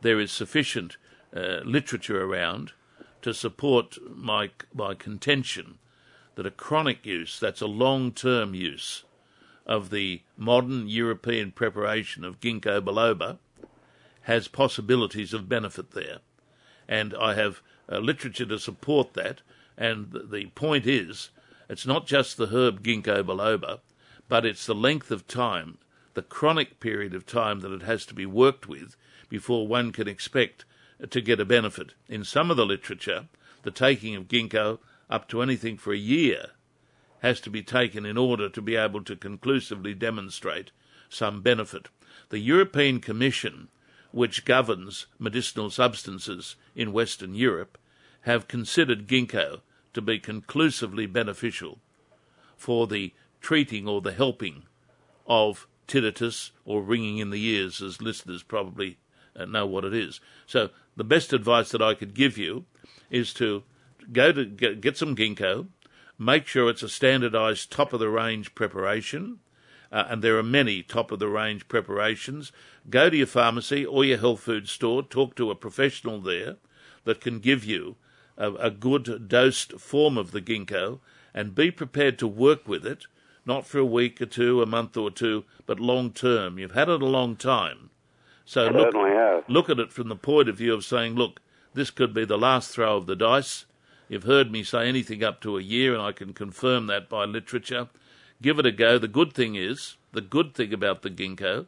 there 0.00 0.18
is 0.18 0.32
sufficient 0.32 0.96
uh, 1.34 1.60
literature 1.64 2.24
around 2.24 2.72
to 3.22 3.32
support 3.32 3.98
my 4.14 4.50
my 4.74 4.94
contention 4.94 5.78
that 6.34 6.46
a 6.46 6.50
chronic 6.50 7.04
use, 7.04 7.38
that's 7.38 7.60
a 7.60 7.66
long-term 7.66 8.54
use, 8.54 9.04
of 9.66 9.90
the 9.90 10.22
modern 10.36 10.88
European 10.88 11.52
preparation 11.52 12.24
of 12.24 12.40
ginkgo 12.40 12.80
biloba, 12.80 13.38
has 14.22 14.48
possibilities 14.48 15.34
of 15.34 15.48
benefit 15.48 15.90
there 15.90 16.18
and 16.88 17.14
I 17.14 17.34
have 17.34 17.62
uh, 17.90 17.98
literature 17.98 18.46
to 18.46 18.58
support 18.58 19.14
that. 19.14 19.40
And 19.76 20.10
the, 20.12 20.20
the 20.20 20.46
point 20.46 20.86
is, 20.86 21.30
it's 21.68 21.86
not 21.86 22.06
just 22.06 22.36
the 22.36 22.48
herb 22.48 22.82
ginkgo 22.82 23.22
biloba, 23.24 23.80
but 24.32 24.46
it's 24.46 24.64
the 24.64 24.74
length 24.74 25.10
of 25.10 25.26
time, 25.26 25.76
the 26.14 26.22
chronic 26.22 26.80
period 26.80 27.12
of 27.12 27.26
time 27.26 27.60
that 27.60 27.70
it 27.70 27.82
has 27.82 28.06
to 28.06 28.14
be 28.14 28.24
worked 28.24 28.66
with 28.66 28.96
before 29.28 29.68
one 29.68 29.92
can 29.92 30.08
expect 30.08 30.64
to 31.10 31.20
get 31.20 31.38
a 31.38 31.44
benefit. 31.44 31.92
In 32.08 32.24
some 32.24 32.50
of 32.50 32.56
the 32.56 32.64
literature, 32.64 33.28
the 33.62 33.70
taking 33.70 34.16
of 34.16 34.28
ginkgo 34.28 34.78
up 35.10 35.28
to 35.28 35.42
anything 35.42 35.76
for 35.76 35.92
a 35.92 35.98
year 35.98 36.52
has 37.20 37.42
to 37.42 37.50
be 37.50 37.62
taken 37.62 38.06
in 38.06 38.16
order 38.16 38.48
to 38.48 38.62
be 38.62 38.74
able 38.74 39.04
to 39.04 39.16
conclusively 39.16 39.92
demonstrate 39.92 40.70
some 41.10 41.42
benefit. 41.42 41.88
The 42.30 42.38
European 42.38 43.00
Commission, 43.00 43.68
which 44.12 44.46
governs 44.46 45.08
medicinal 45.18 45.68
substances 45.68 46.56
in 46.74 46.94
Western 46.94 47.34
Europe, 47.34 47.76
have 48.22 48.48
considered 48.48 49.06
ginkgo 49.06 49.60
to 49.92 50.00
be 50.00 50.18
conclusively 50.18 51.04
beneficial 51.04 51.80
for 52.56 52.86
the 52.86 53.12
treating 53.42 53.86
or 53.86 54.00
the 54.00 54.12
helping 54.12 54.62
of 55.26 55.66
tinnitus 55.86 56.52
or 56.64 56.82
ringing 56.82 57.18
in 57.18 57.30
the 57.30 57.44
ears, 57.44 57.82
as 57.82 58.00
listeners 58.00 58.42
probably 58.42 58.98
uh, 59.36 59.44
know 59.44 59.66
what 59.66 59.84
it 59.84 59.92
is. 59.92 60.20
So, 60.46 60.70
the 60.96 61.04
best 61.04 61.32
advice 61.32 61.70
that 61.70 61.82
I 61.82 61.94
could 61.94 62.14
give 62.14 62.38
you 62.38 62.64
is 63.10 63.34
to 63.34 63.62
go 64.12 64.32
to 64.32 64.44
get, 64.44 64.96
some 64.96 65.16
ginkgo, 65.16 65.68
make 66.18 66.46
sure 66.46 66.68
it's 66.68 66.82
a 66.82 66.88
standardized 66.88 67.70
top 67.70 67.92
of 67.92 68.00
the 68.00 68.08
range 68.08 68.54
preparation, 68.54 69.40
uh, 69.90 70.04
and 70.08 70.22
there 70.22 70.38
are 70.38 70.42
many 70.42 70.82
top 70.82 71.10
of 71.10 71.18
the 71.18 71.28
range 71.28 71.68
preparations. 71.68 72.52
Go 72.88 73.10
to 73.10 73.16
your 73.16 73.26
pharmacy 73.26 73.84
or 73.84 74.04
your 74.04 74.18
health 74.18 74.40
food 74.40 74.68
store, 74.68 75.02
talk 75.02 75.34
to 75.36 75.50
a 75.50 75.54
professional 75.54 76.20
there 76.20 76.56
that 77.04 77.20
can 77.20 77.38
give 77.38 77.64
you 77.64 77.96
a, 78.36 78.52
a 78.54 78.70
good 78.70 79.28
dosed 79.28 79.72
form 79.80 80.16
of 80.16 80.30
the 80.30 80.40
ginkgo, 80.40 81.00
and 81.34 81.54
be 81.54 81.70
prepared 81.70 82.18
to 82.18 82.26
work 82.26 82.68
with 82.68 82.86
it 82.86 83.06
not 83.44 83.66
for 83.66 83.78
a 83.78 83.84
week 83.84 84.20
or 84.20 84.26
two, 84.26 84.62
a 84.62 84.66
month 84.66 84.96
or 84.96 85.10
two, 85.10 85.44
but 85.66 85.80
long 85.80 86.10
term. 86.10 86.58
You've 86.58 86.72
had 86.72 86.88
it 86.88 87.02
a 87.02 87.06
long 87.06 87.36
time. 87.36 87.90
So 88.44 88.64
look, 88.64 88.92
Certainly 88.92 89.10
have. 89.10 89.44
look 89.48 89.70
at 89.70 89.78
it 89.78 89.92
from 89.92 90.08
the 90.08 90.16
point 90.16 90.48
of 90.48 90.56
view 90.58 90.74
of 90.74 90.84
saying, 90.84 91.14
look, 91.14 91.40
this 91.74 91.90
could 91.90 92.12
be 92.12 92.24
the 92.24 92.38
last 92.38 92.70
throw 92.70 92.96
of 92.96 93.06
the 93.06 93.16
dice. 93.16 93.64
You've 94.08 94.24
heard 94.24 94.52
me 94.52 94.62
say 94.62 94.88
anything 94.88 95.24
up 95.24 95.40
to 95.40 95.56
a 95.56 95.62
year, 95.62 95.94
and 95.94 96.02
I 96.02 96.12
can 96.12 96.34
confirm 96.34 96.86
that 96.88 97.08
by 97.08 97.24
literature. 97.24 97.88
Give 98.42 98.58
it 98.58 98.66
a 98.66 98.72
go. 98.72 98.98
The 98.98 99.08
good 99.08 99.32
thing 99.32 99.54
is, 99.54 99.96
the 100.12 100.20
good 100.20 100.54
thing 100.54 100.72
about 100.74 101.02
the 101.02 101.10
ginkgo 101.10 101.66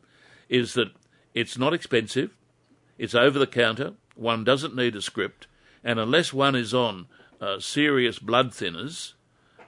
is 0.49 0.75
that 0.75 0.93
it's 1.33 1.57
not 1.57 1.73
expensive. 1.73 2.31
It's 2.99 3.14
over 3.14 3.38
the 3.38 3.47
counter. 3.47 3.95
One 4.14 4.45
doesn't 4.45 4.76
need 4.76 4.95
a 4.95 5.02
script. 5.02 5.47
And 5.83 5.99
unless 5.99 6.33
one 6.33 6.54
is 6.54 6.75
on 6.75 7.07
uh, 7.40 7.61
serious 7.61 8.19
blood 8.19 8.50
thinners, 8.50 9.14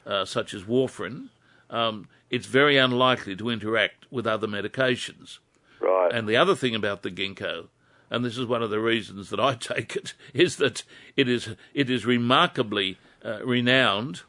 uh, 0.05 0.25
such 0.25 0.53
as 0.53 0.65
warfarin, 0.65 1.29
um, 1.71 2.09
it's 2.31 2.47
very 2.47 2.77
unlikely 2.77 3.37
to 3.37 3.51
interact 3.51 4.07
with 4.11 4.27
other 4.27 4.47
medications. 4.47 5.39
Right. 5.81 6.13
And 6.13 6.29
the 6.29 6.37
other 6.37 6.55
thing 6.55 6.75
about 6.75 7.03
the 7.03 7.11
ginkgo, 7.11 7.69
and 8.11 8.25
this 8.25 8.39
is 8.39 8.47
one 8.47 8.63
of 8.63 8.71
the 8.71 8.81
reasons 8.81 9.31
that 9.31 9.41
I 9.41 9.55
take 9.61 9.97
it, 9.97 10.15
is 10.35 10.57
that 10.57 10.83
it 11.17 11.29
is 11.29 11.55
it 11.75 11.91
is 11.91 12.07
remarkably 12.07 12.99
uh, 13.25 13.45
renowned 13.45 14.23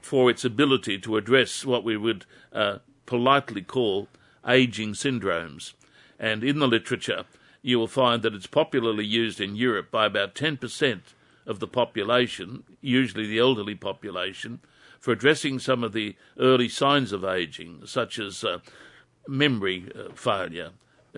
for 0.00 0.28
its 0.28 0.44
ability 0.44 0.98
to 0.98 1.16
address 1.16 1.64
what 1.64 1.84
we 1.84 1.96
would 1.96 2.26
uh, 2.52 2.78
politely 3.06 3.62
call 3.62 4.08
aging 4.46 4.92
syndromes. 4.92 5.74
And 6.18 6.42
in 6.44 6.58
the 6.58 6.68
literature, 6.68 7.24
you 7.62 7.78
will 7.78 7.88
find 7.88 8.22
that 8.22 8.34
it's 8.34 8.46
popularly 8.46 9.04
used 9.04 9.40
in 9.40 9.56
Europe 9.56 9.90
by 9.90 10.06
about 10.06 10.34
10% 10.34 11.00
of 11.46 11.60
the 11.60 11.68
population, 11.68 12.64
usually 12.80 13.26
the 13.26 13.38
elderly 13.38 13.74
population, 13.74 14.60
for 15.02 15.10
addressing 15.10 15.58
some 15.58 15.82
of 15.82 15.92
the 15.92 16.14
early 16.38 16.68
signs 16.68 17.10
of 17.10 17.24
aging, 17.24 17.80
such 17.84 18.20
as 18.20 18.44
uh, 18.44 18.58
memory 19.26 19.90
uh, 19.96 20.12
failure, 20.14 20.70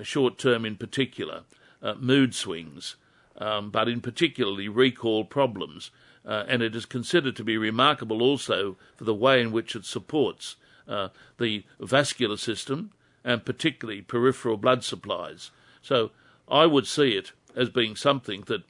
short 0.02 0.38
term 0.38 0.64
in 0.64 0.74
particular, 0.74 1.42
uh, 1.82 1.92
mood 2.00 2.34
swings, 2.34 2.96
um, 3.36 3.68
but 3.68 3.86
in 3.86 4.00
particularly 4.00 4.70
recall 4.70 5.22
problems. 5.22 5.90
Uh, 6.24 6.44
and 6.48 6.62
it 6.62 6.74
is 6.74 6.86
considered 6.86 7.36
to 7.36 7.44
be 7.44 7.58
remarkable 7.58 8.22
also 8.22 8.78
for 8.96 9.04
the 9.04 9.12
way 9.12 9.42
in 9.42 9.52
which 9.52 9.76
it 9.76 9.84
supports 9.84 10.56
uh, 10.88 11.08
the 11.38 11.62
vascular 11.78 12.38
system 12.38 12.90
and 13.22 13.44
particularly 13.44 14.00
peripheral 14.00 14.56
blood 14.56 14.82
supplies. 14.82 15.50
So 15.82 16.10
I 16.48 16.64
would 16.64 16.86
see 16.86 17.10
it 17.10 17.32
as 17.54 17.68
being 17.68 17.96
something 17.96 18.44
that 18.46 18.62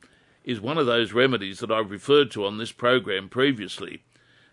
is 0.45 0.61
one 0.61 0.77
of 0.77 0.87
those 0.87 1.13
remedies 1.13 1.61
that 1.61 1.71
I've 1.71 1.93
referred 1.93 2.33
to 2.33 2.45
on 2.45 2.59
this 2.59 2.73
program 2.73 3.29
previously 3.29 4.03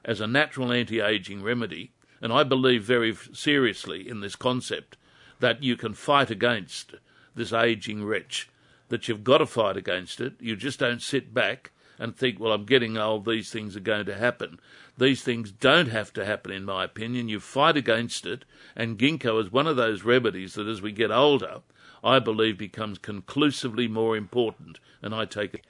as 0.06 0.22
a 0.22 0.28
natural 0.28 0.72
anti 0.72 1.00
aging 1.00 1.44
remedy. 1.44 1.92
And 2.22 2.32
I 2.32 2.44
believe 2.44 2.84
very 2.84 3.16
seriously 3.34 4.08
in 4.08 4.22
this 4.22 4.36
concept 4.36 4.98
that 5.40 5.64
you 5.64 5.76
can 5.76 5.94
fight 5.94 6.30
against 6.30 6.96
this 7.36 7.52
aging 7.52 8.06
wretch, 8.06 8.50
that 8.90 9.08
you've 9.08 9.24
got 9.24 9.40
to 9.40 9.46
fight 9.46 9.78
against 9.78 10.22
it. 10.22 10.34
You 10.40 10.56
just 10.56 10.80
don't 10.80 11.02
sit 11.02 11.34
back 11.34 11.72
and 11.98 12.16
think, 12.16 12.40
well, 12.40 12.52
I'm 12.52 12.66
getting 12.66 12.98
old, 12.98 13.26
these 13.26 13.52
things 13.52 13.76
are 13.76 13.82
going 13.82 14.06
to 14.06 14.16
happen. 14.16 14.60
These 14.98 15.22
things 15.24 15.52
don't 15.52 15.90
have 15.90 16.12
to 16.14 16.26
happen, 16.26 16.52
in 16.52 16.66
my 16.66 16.84
opinion. 16.84 17.30
You 17.30 17.40
fight 17.40 17.78
against 17.78 18.26
it, 18.26 18.44
and 18.76 18.98
ginkgo 18.98 19.40
is 19.44 19.52
one 19.52 19.68
of 19.68 19.76
those 19.76 20.04
remedies 20.04 20.56
that 20.56 20.68
as 20.68 20.82
we 20.82 20.92
get 20.92 21.12
older, 21.12 21.62
I 22.04 22.20
believe 22.20 22.58
becomes 22.58 22.98
conclusively 22.98 23.88
more 23.88 24.18
important. 24.18 24.80
And 25.02 25.14
I 25.14 25.26
take 25.26 25.54
it. 25.54 25.66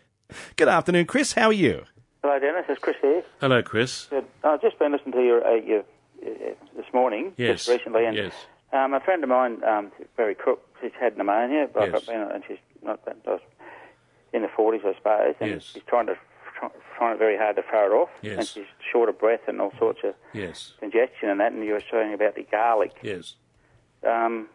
Good 0.56 0.70
afternoon, 0.70 1.06
Chris. 1.06 1.34
How 1.34 1.48
are 1.48 1.54
you? 1.54 1.84
Hello, 2.24 2.38
Dennis. 2.40 2.66
It's 2.70 2.80
Chris 2.80 2.98
here. 3.02 3.24
Hello, 3.40 3.64
Chris. 3.64 4.08
I've 4.44 4.62
just 4.62 4.78
been 4.78 4.92
listening 4.92 5.14
to 5.14 5.24
your, 5.24 5.46
uh, 5.46 5.56
your 5.56 5.80
uh, 6.24 6.54
this 6.76 6.86
morning, 6.94 7.34
Yes. 7.38 7.66
just 7.66 7.70
recently, 7.70 8.06
and 8.06 8.16
Yes. 8.16 8.34
um, 8.74 8.94
a 8.94 9.00
friend 9.00 9.24
of 9.24 9.30
mine, 9.30 9.64
um, 9.64 9.92
very 10.18 10.36
crook, 10.36 10.62
she's 10.82 10.92
had 11.00 11.18
pneumonia, 11.18 11.68
but 11.74 11.92
Yes. 11.92 12.06
been, 12.06 12.22
and 12.22 12.44
she's 12.48 12.60
not 12.84 13.04
that 13.06 13.18
in 14.34 14.44
the 14.44 14.48
forties, 14.50 14.82
I 14.86 14.94
suppose, 14.94 15.36
and 15.40 15.50
Yes. 15.52 15.64
she's 15.64 15.84
trying 15.88 16.06
to 16.08 16.18
try, 16.60 16.70
trying 16.96 17.18
very 17.18 17.38
hard 17.38 17.56
to 17.56 17.64
throw 17.64 17.88
it 17.88 17.92
off, 17.96 18.10
yes. 18.22 18.38
and 18.38 18.48
she's 18.48 18.72
short 18.92 19.10
of 19.10 19.18
breath 19.20 19.48
and 19.48 19.60
all 19.60 19.74
sorts 19.80 20.04
of 20.04 20.14
Yes. 20.34 20.74
congestion 20.80 21.30
and 21.30 21.40
that. 21.40 21.54
And 21.54 21.66
you 21.66 21.74
were 21.74 21.82
saying 21.92 22.14
about 22.14 22.36
the 22.36 22.44
garlic. 22.44 22.94
Yes. 23.02 23.36
Um, 24.08 24.48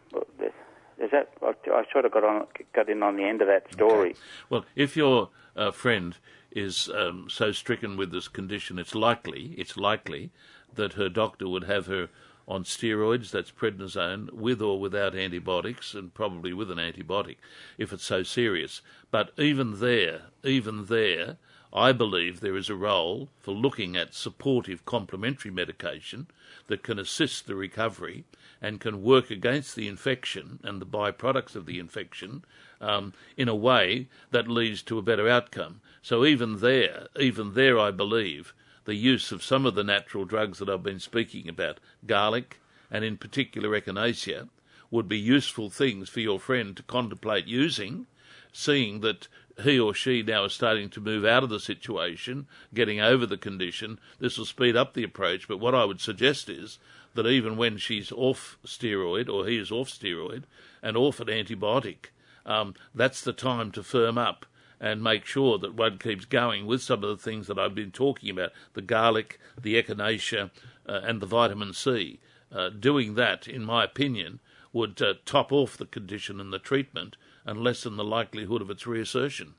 is 0.99 1.11
that 1.11 1.29
I, 1.43 1.53
I 1.69 1.83
sort 1.91 2.05
of 2.05 2.11
got 2.11 2.23
on 2.23 2.47
got 2.73 2.89
in 2.89 3.03
on 3.03 3.17
the 3.17 3.23
end 3.25 3.41
of 3.41 3.47
that 3.47 3.71
story. 3.73 4.15
Well, 4.49 4.65
if 4.75 4.95
your 4.97 5.29
uh, 5.55 5.71
friend 5.71 6.17
is 6.57 6.89
um, 6.89 7.27
so 7.29 7.51
stricken 7.51 7.97
with 7.97 8.11
this 8.11 8.27
condition, 8.27 8.79
it's 8.79 8.95
likely, 8.95 9.53
it's 9.57 9.77
likely 9.77 10.31
that 10.73 10.93
her 10.93 11.07
doctor 11.07 11.47
would 11.47 11.65
have 11.65 11.85
her 11.85 12.09
on 12.47 12.63
steroids, 12.63 13.29
that's 13.29 13.51
prednisone, 13.51 14.31
with 14.31 14.61
or 14.61 14.79
without 14.79 15.13
antibiotics, 15.13 15.93
and 15.93 16.13
probably 16.13 16.53
with 16.53 16.71
an 16.71 16.77
antibiotic, 16.77 17.35
if 17.77 17.93
it's 17.93 18.05
so 18.05 18.23
serious. 18.23 18.81
But 19.11 19.31
even 19.37 19.79
there, 19.79 20.23
even 20.43 20.85
there, 20.85 21.37
I 21.73 21.91
believe 21.91 22.39
there 22.39 22.55
is 22.55 22.69
a 22.69 22.75
role 22.75 23.29
for 23.37 23.51
looking 23.51 23.95
at 23.95 24.15
supportive 24.15 24.85
complementary 24.85 25.51
medication 25.51 26.27
that 26.67 26.81
can 26.81 26.97
assist 26.97 27.45
the 27.45 27.55
recovery 27.55 28.23
and 28.61 28.79
can 28.79 29.03
work 29.03 29.29
against 29.29 29.75
the 29.75 29.87
infection 29.87 30.59
and 30.63 30.81
the 30.81 30.85
byproducts 30.85 31.55
of 31.55 31.65
the 31.65 31.77
infection 31.77 32.45
um, 32.81 33.13
in 33.35 33.47
a 33.47 33.55
way 33.55 34.07
that 34.31 34.47
leads 34.47 34.81
to 34.83 34.97
a 34.97 35.01
better 35.01 35.27
outcome. 35.27 35.81
So 36.01 36.25
even 36.25 36.59
there, 36.59 37.07
even 37.19 37.53
there, 37.53 37.77
I 37.79 37.91
believe 37.91 38.53
the 38.85 38.95
use 38.95 39.31
of 39.31 39.43
some 39.43 39.65
of 39.65 39.75
the 39.75 39.83
natural 39.83 40.25
drugs 40.25 40.59
that 40.59 40.69
I've 40.69 40.83
been 40.83 40.99
speaking 40.99 41.49
about, 41.49 41.79
garlic 42.05 42.59
and 42.89 43.03
in 43.03 43.17
particular 43.17 43.69
echinacea, 43.69 44.47
would 44.89 45.09
be 45.09 45.19
useful 45.19 45.69
things 45.69 46.07
for 46.07 46.21
your 46.21 46.39
friend 46.39 46.77
to 46.77 46.83
contemplate 46.83 47.45
using, 47.45 48.07
seeing 48.53 49.01
that 49.01 49.27
he 49.63 49.79
or 49.79 49.93
she 49.93 50.23
now 50.23 50.45
is 50.45 50.53
starting 50.53 50.89
to 50.89 51.01
move 51.01 51.25
out 51.25 51.43
of 51.43 51.49
the 51.49 51.59
situation, 51.59 52.47
getting 52.73 53.01
over 53.01 53.25
the 53.25 53.37
condition. 53.37 53.99
This 54.19 54.37
will 54.37 54.45
speed 54.45 54.75
up 54.75 54.93
the 54.93 55.03
approach. 55.03 55.47
But 55.47 55.59
what 55.59 55.75
I 55.75 55.83
would 55.83 55.99
suggest 55.99 56.47
is 56.47 56.79
that 57.15 57.27
even 57.27 57.57
when 57.57 57.77
she's 57.77 58.11
off 58.11 58.57
steroid 58.65 59.27
or 59.27 59.47
he 59.47 59.57
is 59.57 59.71
off 59.71 59.89
steroid 59.89 60.43
and 60.81 60.95
off 60.95 61.19
an 61.19 61.27
antibiotic, 61.27 62.11
um, 62.47 62.73
that's 62.95 63.21
the 63.21 63.33
time 63.33 63.71
to 63.73 63.83
firm 63.83 64.17
up 64.17 64.45
and 64.79 65.03
make 65.03 65.25
sure 65.25 65.57
that 65.57 65.75
one 65.75 65.97
keeps 65.97 66.25
going 66.25 66.65
with 66.65 66.81
some 66.81 67.03
of 67.03 67.09
the 67.09 67.23
things 67.23 67.47
that 67.47 67.59
I've 67.59 67.75
been 67.75 67.91
talking 67.91 68.29
about 68.29 68.51
the 68.73 68.81
garlic, 68.81 69.39
the 69.59 69.81
echinacea, 69.81 70.51
uh, 70.87 71.01
and 71.03 71.21
the 71.21 71.25
vitamin 71.25 71.73
C. 71.73 72.19
Uh, 72.51 72.69
doing 72.69 73.15
that, 73.15 73.47
in 73.47 73.65
my 73.65 73.83
opinion, 73.83 74.39
would 74.71 75.01
uh, 75.01 75.15
top 75.25 75.51
off 75.51 75.77
the 75.77 75.85
condition 75.85 76.39
and 76.39 76.53
the 76.53 76.59
treatment 76.59 77.17
and 77.45 77.63
lessen 77.63 77.97
the 77.97 78.03
likelihood 78.03 78.61
of 78.61 78.69
its 78.69 78.87
reassertion. 78.87 79.55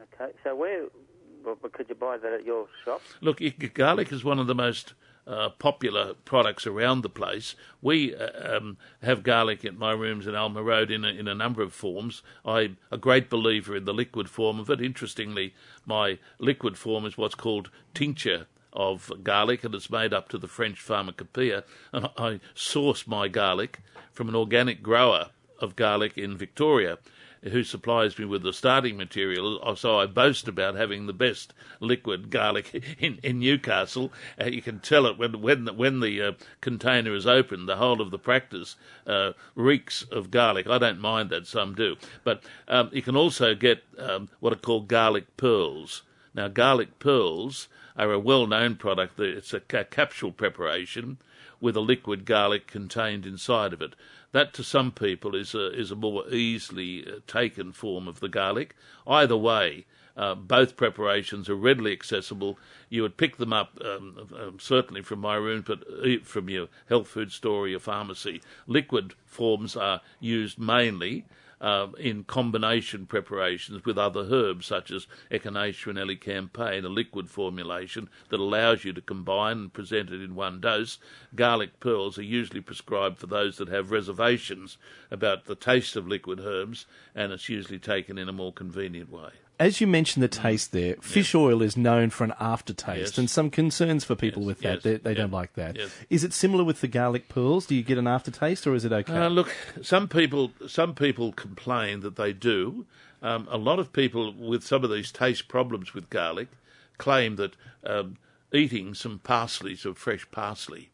Okay, 0.00 0.32
so 0.42 0.54
where 0.54 0.86
could 1.72 1.88
you 1.88 1.94
buy 1.94 2.16
that 2.16 2.32
at 2.32 2.44
your 2.44 2.68
shop? 2.84 3.02
Look, 3.20 3.40
garlic 3.74 4.12
is 4.12 4.24
one 4.24 4.38
of 4.38 4.46
the 4.46 4.54
most 4.54 4.94
uh, 5.26 5.48
popular 5.50 6.14
products 6.24 6.66
around 6.66 7.02
the 7.02 7.08
place. 7.08 7.54
We 7.80 8.14
uh, 8.14 8.56
um, 8.56 8.76
have 9.02 9.22
garlic 9.22 9.64
at 9.64 9.76
my 9.76 9.92
rooms 9.92 10.26
in 10.26 10.34
Alma 10.34 10.62
Road 10.62 10.90
in 10.90 11.04
a, 11.04 11.08
in 11.08 11.28
a 11.28 11.34
number 11.34 11.62
of 11.62 11.72
forms. 11.72 12.22
I'm 12.44 12.76
a 12.90 12.98
great 12.98 13.30
believer 13.30 13.76
in 13.76 13.84
the 13.84 13.94
liquid 13.94 14.28
form 14.28 14.60
of 14.60 14.70
it. 14.70 14.80
Interestingly, 14.80 15.54
my 15.86 16.18
liquid 16.38 16.76
form 16.76 17.06
is 17.06 17.16
what's 17.16 17.34
called 17.34 17.70
tincture 17.94 18.46
of 18.72 19.10
garlic, 19.22 19.64
and 19.64 19.74
it's 19.74 19.90
made 19.90 20.12
up 20.12 20.28
to 20.28 20.38
the 20.38 20.48
French 20.48 20.80
pharmacopoeia. 20.80 21.64
And 21.92 22.08
I 22.18 22.40
source 22.54 23.06
my 23.06 23.28
garlic 23.28 23.80
from 24.12 24.28
an 24.28 24.34
organic 24.34 24.82
grower 24.82 25.30
of 25.60 25.76
garlic 25.76 26.18
in 26.18 26.36
Victoria 26.36 26.98
who 27.50 27.62
supplies 27.62 28.18
me 28.18 28.24
with 28.24 28.42
the 28.42 28.52
starting 28.52 28.96
material. 28.96 29.74
So 29.76 29.98
I 29.98 30.06
boast 30.06 30.48
about 30.48 30.74
having 30.74 31.06
the 31.06 31.12
best 31.12 31.52
liquid 31.80 32.30
garlic 32.30 32.74
in, 32.98 33.18
in 33.22 33.38
Newcastle. 33.38 34.12
Uh, 34.40 34.46
you 34.46 34.62
can 34.62 34.80
tell 34.80 35.06
it 35.06 35.18
when 35.18 35.40
when 35.40 35.64
the, 35.64 35.72
when 35.72 36.00
the 36.00 36.22
uh, 36.22 36.32
container 36.60 37.14
is 37.14 37.26
opened. 37.26 37.68
The 37.68 37.76
whole 37.76 38.00
of 38.00 38.10
the 38.10 38.18
practice 38.18 38.76
uh, 39.06 39.32
reeks 39.54 40.02
of 40.04 40.30
garlic. 40.30 40.66
I 40.66 40.78
don't 40.78 41.00
mind 41.00 41.30
that. 41.30 41.46
Some 41.46 41.74
do, 41.74 41.96
but 42.24 42.42
um, 42.68 42.90
you 42.92 43.02
can 43.02 43.16
also 43.16 43.54
get 43.54 43.82
um, 43.98 44.28
what 44.40 44.52
are 44.52 44.56
called 44.56 44.88
garlic 44.88 45.36
pearls. 45.36 46.02
Now, 46.34 46.48
garlic 46.48 46.98
pearls 46.98 47.68
are 47.96 48.10
a 48.10 48.18
well-known 48.18 48.76
product. 48.76 49.20
It's 49.20 49.54
a 49.54 49.60
ca- 49.60 49.84
capsule 49.84 50.32
preparation 50.32 51.18
with 51.60 51.76
a 51.76 51.80
liquid 51.80 52.24
garlic 52.24 52.66
contained 52.66 53.24
inside 53.24 53.72
of 53.72 53.80
it. 53.80 53.94
That 54.34 54.52
to 54.54 54.64
some 54.64 54.90
people 54.90 55.36
is 55.36 55.54
a, 55.54 55.72
is 55.72 55.92
a 55.92 55.94
more 55.94 56.28
easily 56.28 57.06
uh, 57.06 57.20
taken 57.28 57.70
form 57.70 58.08
of 58.08 58.18
the 58.18 58.28
garlic. 58.28 58.74
Either 59.06 59.36
way, 59.36 59.86
uh, 60.16 60.34
both 60.34 60.76
preparations 60.76 61.48
are 61.48 61.54
readily 61.54 61.92
accessible. 61.92 62.58
You 62.88 63.02
would 63.02 63.16
pick 63.16 63.36
them 63.36 63.52
up 63.52 63.78
um, 63.80 64.28
um, 64.36 64.58
certainly 64.58 65.02
from 65.02 65.20
my 65.20 65.36
room, 65.36 65.62
but 65.64 65.84
uh, 65.88 66.16
from 66.24 66.50
your 66.50 66.66
health 66.88 67.06
food 67.06 67.30
store 67.30 67.60
or 67.60 67.68
your 67.68 67.78
pharmacy. 67.78 68.42
Liquid 68.66 69.14
forms 69.24 69.76
are 69.76 70.00
used 70.18 70.58
mainly 70.58 71.26
um, 71.60 71.94
in 71.98 72.24
combination 72.24 73.06
preparations 73.06 73.84
with 73.84 73.98
other 73.98 74.26
herbs 74.30 74.66
such 74.66 74.90
as 74.90 75.06
Echinacea 75.30 75.88
and 75.88 75.98
Elecampane, 75.98 76.84
a 76.84 76.88
liquid 76.88 77.28
formulation 77.30 78.08
that 78.28 78.40
allows 78.40 78.84
you 78.84 78.92
to 78.92 79.00
combine 79.00 79.58
and 79.58 79.72
present 79.72 80.10
it 80.10 80.22
in 80.22 80.34
one 80.34 80.60
dose. 80.60 80.98
Garlic 81.34 81.80
pearls 81.80 82.18
are 82.18 82.22
usually 82.22 82.60
prescribed 82.60 83.18
for 83.18 83.26
those 83.26 83.56
that 83.58 83.68
have 83.68 83.90
reservations 83.90 84.76
about 85.10 85.44
the 85.44 85.54
taste 85.54 85.96
of 85.96 86.08
liquid 86.08 86.40
herbs, 86.40 86.86
and 87.14 87.32
it's 87.32 87.48
usually 87.48 87.78
taken 87.78 88.18
in 88.18 88.28
a 88.28 88.32
more 88.32 88.52
convenient 88.52 89.10
way. 89.10 89.30
As 89.58 89.80
you 89.80 89.86
mentioned 89.86 90.22
the 90.22 90.28
taste 90.28 90.72
there, 90.72 90.96
fish 90.96 91.34
oil 91.34 91.62
is 91.62 91.76
known 91.76 92.10
for 92.10 92.24
an 92.24 92.34
aftertaste 92.40 93.12
Yes. 93.12 93.18
and 93.18 93.30
some 93.30 93.50
concerns 93.50 94.04
for 94.04 94.14
people 94.16 94.42
Yes, 94.42 94.46
with 94.48 94.60
that. 94.62 94.74
yes, 94.74 94.82
They, 94.82 94.96
they 94.96 95.14
don't 95.14 95.30
like 95.32 95.54
that. 95.54 95.76
Is 96.10 96.24
it 96.24 96.32
similar 96.32 96.64
with 96.64 96.80
the 96.80 96.88
garlic 96.88 97.28
pearls? 97.28 97.66
Do 97.66 97.74
you 97.76 97.82
get 97.84 97.96
an 97.98 98.08
aftertaste 98.08 98.66
or 98.66 98.74
is 98.74 98.84
it 98.84 98.92
okay? 98.92 99.16
Uh, 99.16 99.28
look, 99.28 99.54
some 99.80 100.08
people 100.08 100.50
some 100.66 100.94
people 100.94 101.32
complain 101.32 102.00
that 102.00 102.16
they 102.16 102.32
do. 102.32 102.84
Um, 103.22 103.46
a 103.50 103.56
lot 103.56 103.78
of 103.78 103.92
people 103.92 104.32
with 104.34 104.64
some 104.64 104.82
of 104.84 104.90
these 104.90 105.12
taste 105.12 105.46
problems 105.48 105.94
with 105.94 106.10
garlic 106.10 106.48
claim 106.98 107.36
that 107.36 107.54
um, 107.86 108.16
eating 108.52 108.92
some 108.94 109.20
parsley, 109.20 109.76
some 109.76 109.94
fresh 109.94 110.26
parsley, 110.32 110.90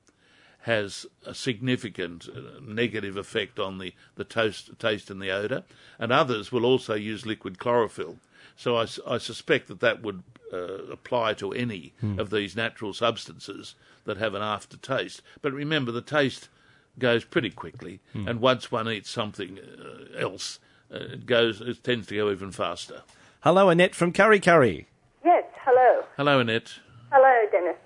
has 0.65 1.07
a 1.27 1.35
significant 1.35 2.29
uh, 2.29 2.61
negative 2.63 3.17
effect 3.17 3.59
on 3.59 3.79
the, 3.79 3.95
the 4.17 4.25
toast, 4.25 4.79
taste 4.79 5.11
and 5.11 5.21
the 5.21 5.31
odour. 5.31 5.63
And 5.99 6.13
others 6.13 6.53
will 6.53 6.67
also 6.67 6.95
use 6.95 7.25
liquid 7.25 7.59
chlorophyll. 7.59 8.17
So 8.61 8.77
I, 8.77 8.87
I 9.09 9.17
suspect 9.17 9.69
that 9.69 9.81
that 9.81 10.03
would 10.03 10.23
uh, 10.53 10.85
apply 10.93 11.33
to 11.35 11.51
any 11.53 11.95
of 12.19 12.29
these 12.29 12.55
natural 12.55 12.93
substances 12.93 13.75
that 14.05 14.19
have 14.19 14.35
an 14.35 14.43
aftertaste. 14.43 15.23
But 15.41 15.55
remember, 15.55 15.91
the 15.93 16.03
taste 16.03 16.51
goes 16.99 17.25
pretty 17.25 17.49
quickly, 17.49 18.01
and 18.13 18.39
once 18.39 18.71
one 18.71 18.87
eats 18.91 19.09
something 19.09 19.59
uh, 19.59 20.19
else, 20.19 20.59
uh, 20.93 20.99
it 21.15 21.25
goes. 21.25 21.63
It 21.63 21.83
tends 21.83 22.09
to 22.09 22.17
go 22.17 22.31
even 22.31 22.53
faster. 22.53 23.01
Hello, 23.41 23.71
Annette 23.71 23.95
from 23.95 24.13
Kurri 24.13 24.41
Kurri. 24.43 24.85
Yes, 25.25 25.45
hello. 25.65 26.05
Hello, 26.19 26.39
Annette. 26.41 26.75
Hello, 27.11 27.47
Dennis. 27.51 27.77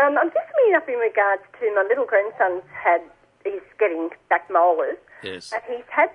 Um, 0.00 0.16
I'm 0.18 0.28
just 0.28 0.46
ringing 0.56 0.76
up 0.76 0.88
in 0.88 0.94
regards 1.02 1.42
to 1.58 1.74
my 1.74 1.82
little 1.88 2.06
grandson's 2.06 2.62
had, 2.72 3.02
he's 3.42 3.60
getting 3.80 4.08
back 4.30 4.48
molars, 4.52 4.98
Yes. 5.24 5.50
but 5.50 5.64
he's 5.68 5.84
had 5.90 6.10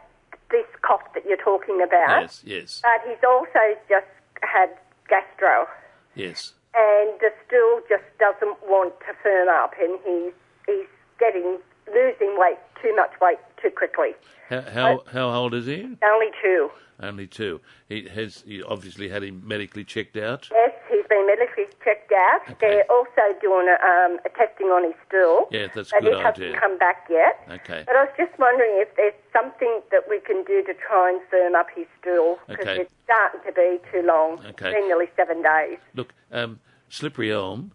this 0.52 0.66
cough 0.82 1.02
that 1.14 1.26
you're 1.26 1.38
talking 1.38 1.82
about, 1.82 2.22
Yes. 2.22 2.42
Yes. 2.46 2.82
but 2.84 3.08
he's 3.10 3.24
also 3.28 3.60
just 3.90 4.06
had 4.44 4.70
gastro, 5.10 5.68
Yes. 6.16 6.54
and 6.76 7.10
the 7.20 7.32
stool 7.46 7.82
just 7.90 8.04
doesn't 8.20 8.58
want 8.68 8.94
to 9.02 9.14
firm 9.24 9.50
up, 9.50 9.74
and 9.82 10.00
he's, 10.06 10.34
he's 10.66 10.88
getting, 11.20 11.58
losing 11.94 12.38
weight, 12.38 12.58
too 12.82 12.96
much 12.96 13.12
weight 13.22 13.40
too 13.62 13.72
quickly. 13.72 14.12
How 14.50 14.62
how, 14.62 15.04
how 15.12 15.30
old 15.34 15.54
is 15.54 15.66
he? 15.66 15.98
Only 16.06 16.32
two. 16.42 16.70
Only 17.02 17.28
two. 17.28 17.60
He 17.90 18.08
has 18.08 18.44
he 18.48 18.64
obviously 18.64 19.10
had 19.10 19.22
him 19.24 19.42
medically 19.46 19.84
checked 19.84 20.16
out. 20.18 20.48
Yes, 20.52 20.72
been 21.10 21.26
medically 21.28 21.66
checked 21.84 22.12
out. 22.12 22.42
Okay. 22.52 22.56
They're 22.60 22.92
also 22.92 23.24
doing 23.42 23.68
a, 23.68 23.78
um, 23.86 24.20
a 24.26 24.30
testing 24.38 24.68
on 24.68 24.84
his 24.84 24.94
stool. 25.08 25.48
Yeah, 25.52 25.68
that's 25.74 25.92
a 25.92 25.96
but 25.96 26.04
good 26.04 26.14
it 26.14 26.24
hasn't 26.24 26.46
idea. 26.46 26.60
come 26.60 26.78
back 26.78 27.06
yet. 27.10 27.40
Okay. 27.50 27.84
But 27.86 27.96
I 27.96 28.04
was 28.06 28.14
just 28.18 28.38
wondering 28.40 28.72
if 28.82 28.90
there's 28.96 29.14
something 29.34 29.82
that 29.92 30.04
we 30.10 30.20
can 30.20 30.44
do 30.46 30.64
to 30.64 30.74
try 30.74 31.10
and 31.12 31.22
firm 31.30 31.56
up 31.56 31.68
his 31.76 31.88
stool 32.02 32.38
because 32.48 32.66
Okay. 32.68 32.82
it's 32.82 32.94
starting 33.04 33.42
to 33.46 33.52
be 33.54 33.80
too 33.92 34.06
long. 34.06 34.40
Okay. 34.46 34.70
It's 34.70 34.76
been 34.80 34.88
nearly 34.88 35.08
seven 35.16 35.42
days. 35.42 35.80
Look, 35.96 36.14
um, 36.32 36.60
slippery 36.90 37.32
elm. 37.32 37.72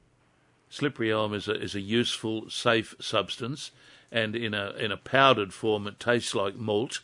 Slippery 0.69 1.13
elm 1.13 1.35
is 1.35 1.49
a 1.49 1.55
is 1.61 1.75
a 1.75 1.81
useful, 1.81 2.49
safe 2.49 2.95
substance, 2.99 3.73
and 4.11 4.35
in 4.35 4.55
a 4.55 4.71
in 4.79 4.91
a 4.91 4.97
powdered 4.97 5.53
form, 5.53 5.87
it 5.87 6.01
tastes 6.01 6.35
like 6.35 6.55
malt. 6.57 7.01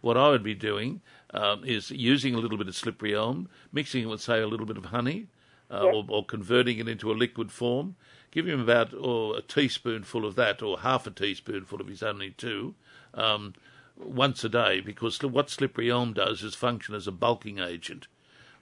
What 0.00 0.16
I 0.16 0.28
would 0.28 0.44
be 0.44 0.54
doing 0.54 1.00
um, 1.34 1.64
is 1.64 1.90
using 1.90 2.32
a 2.34 2.38
little 2.38 2.56
bit 2.56 2.68
of 2.68 2.76
slippery 2.76 3.16
elm, 3.16 3.48
mixing 3.72 4.04
it 4.04 4.06
with, 4.06 4.20
say, 4.20 4.40
a 4.40 4.46
little 4.46 4.66
bit 4.66 4.76
of 4.76 4.84
honey, 4.86 5.26
uh, 5.70 5.82
or, 5.82 6.04
or 6.08 6.24
converting 6.24 6.78
it 6.78 6.88
into 6.88 7.10
a 7.10 7.14
liquid 7.14 7.50
form. 7.52 7.96
Give 8.30 8.46
him 8.46 8.60
about 8.60 8.92
or 8.94 9.36
a 9.36 9.42
teaspoonful 9.42 10.26
of 10.26 10.34
that, 10.36 10.62
or 10.62 10.80
half 10.80 11.06
a 11.06 11.10
teaspoonful 11.10 11.80
if 11.80 11.88
he's 11.88 12.02
only 12.02 12.30
two, 12.30 12.74
um, 13.14 13.54
once 13.96 14.44
a 14.44 14.48
day. 14.48 14.80
Because 14.80 15.22
what 15.22 15.50
slippery 15.50 15.90
elm 15.90 16.12
does 16.12 16.42
is 16.42 16.54
function 16.54 16.94
as 16.94 17.06
a 17.06 17.12
bulking 17.12 17.58
agent 17.58 18.06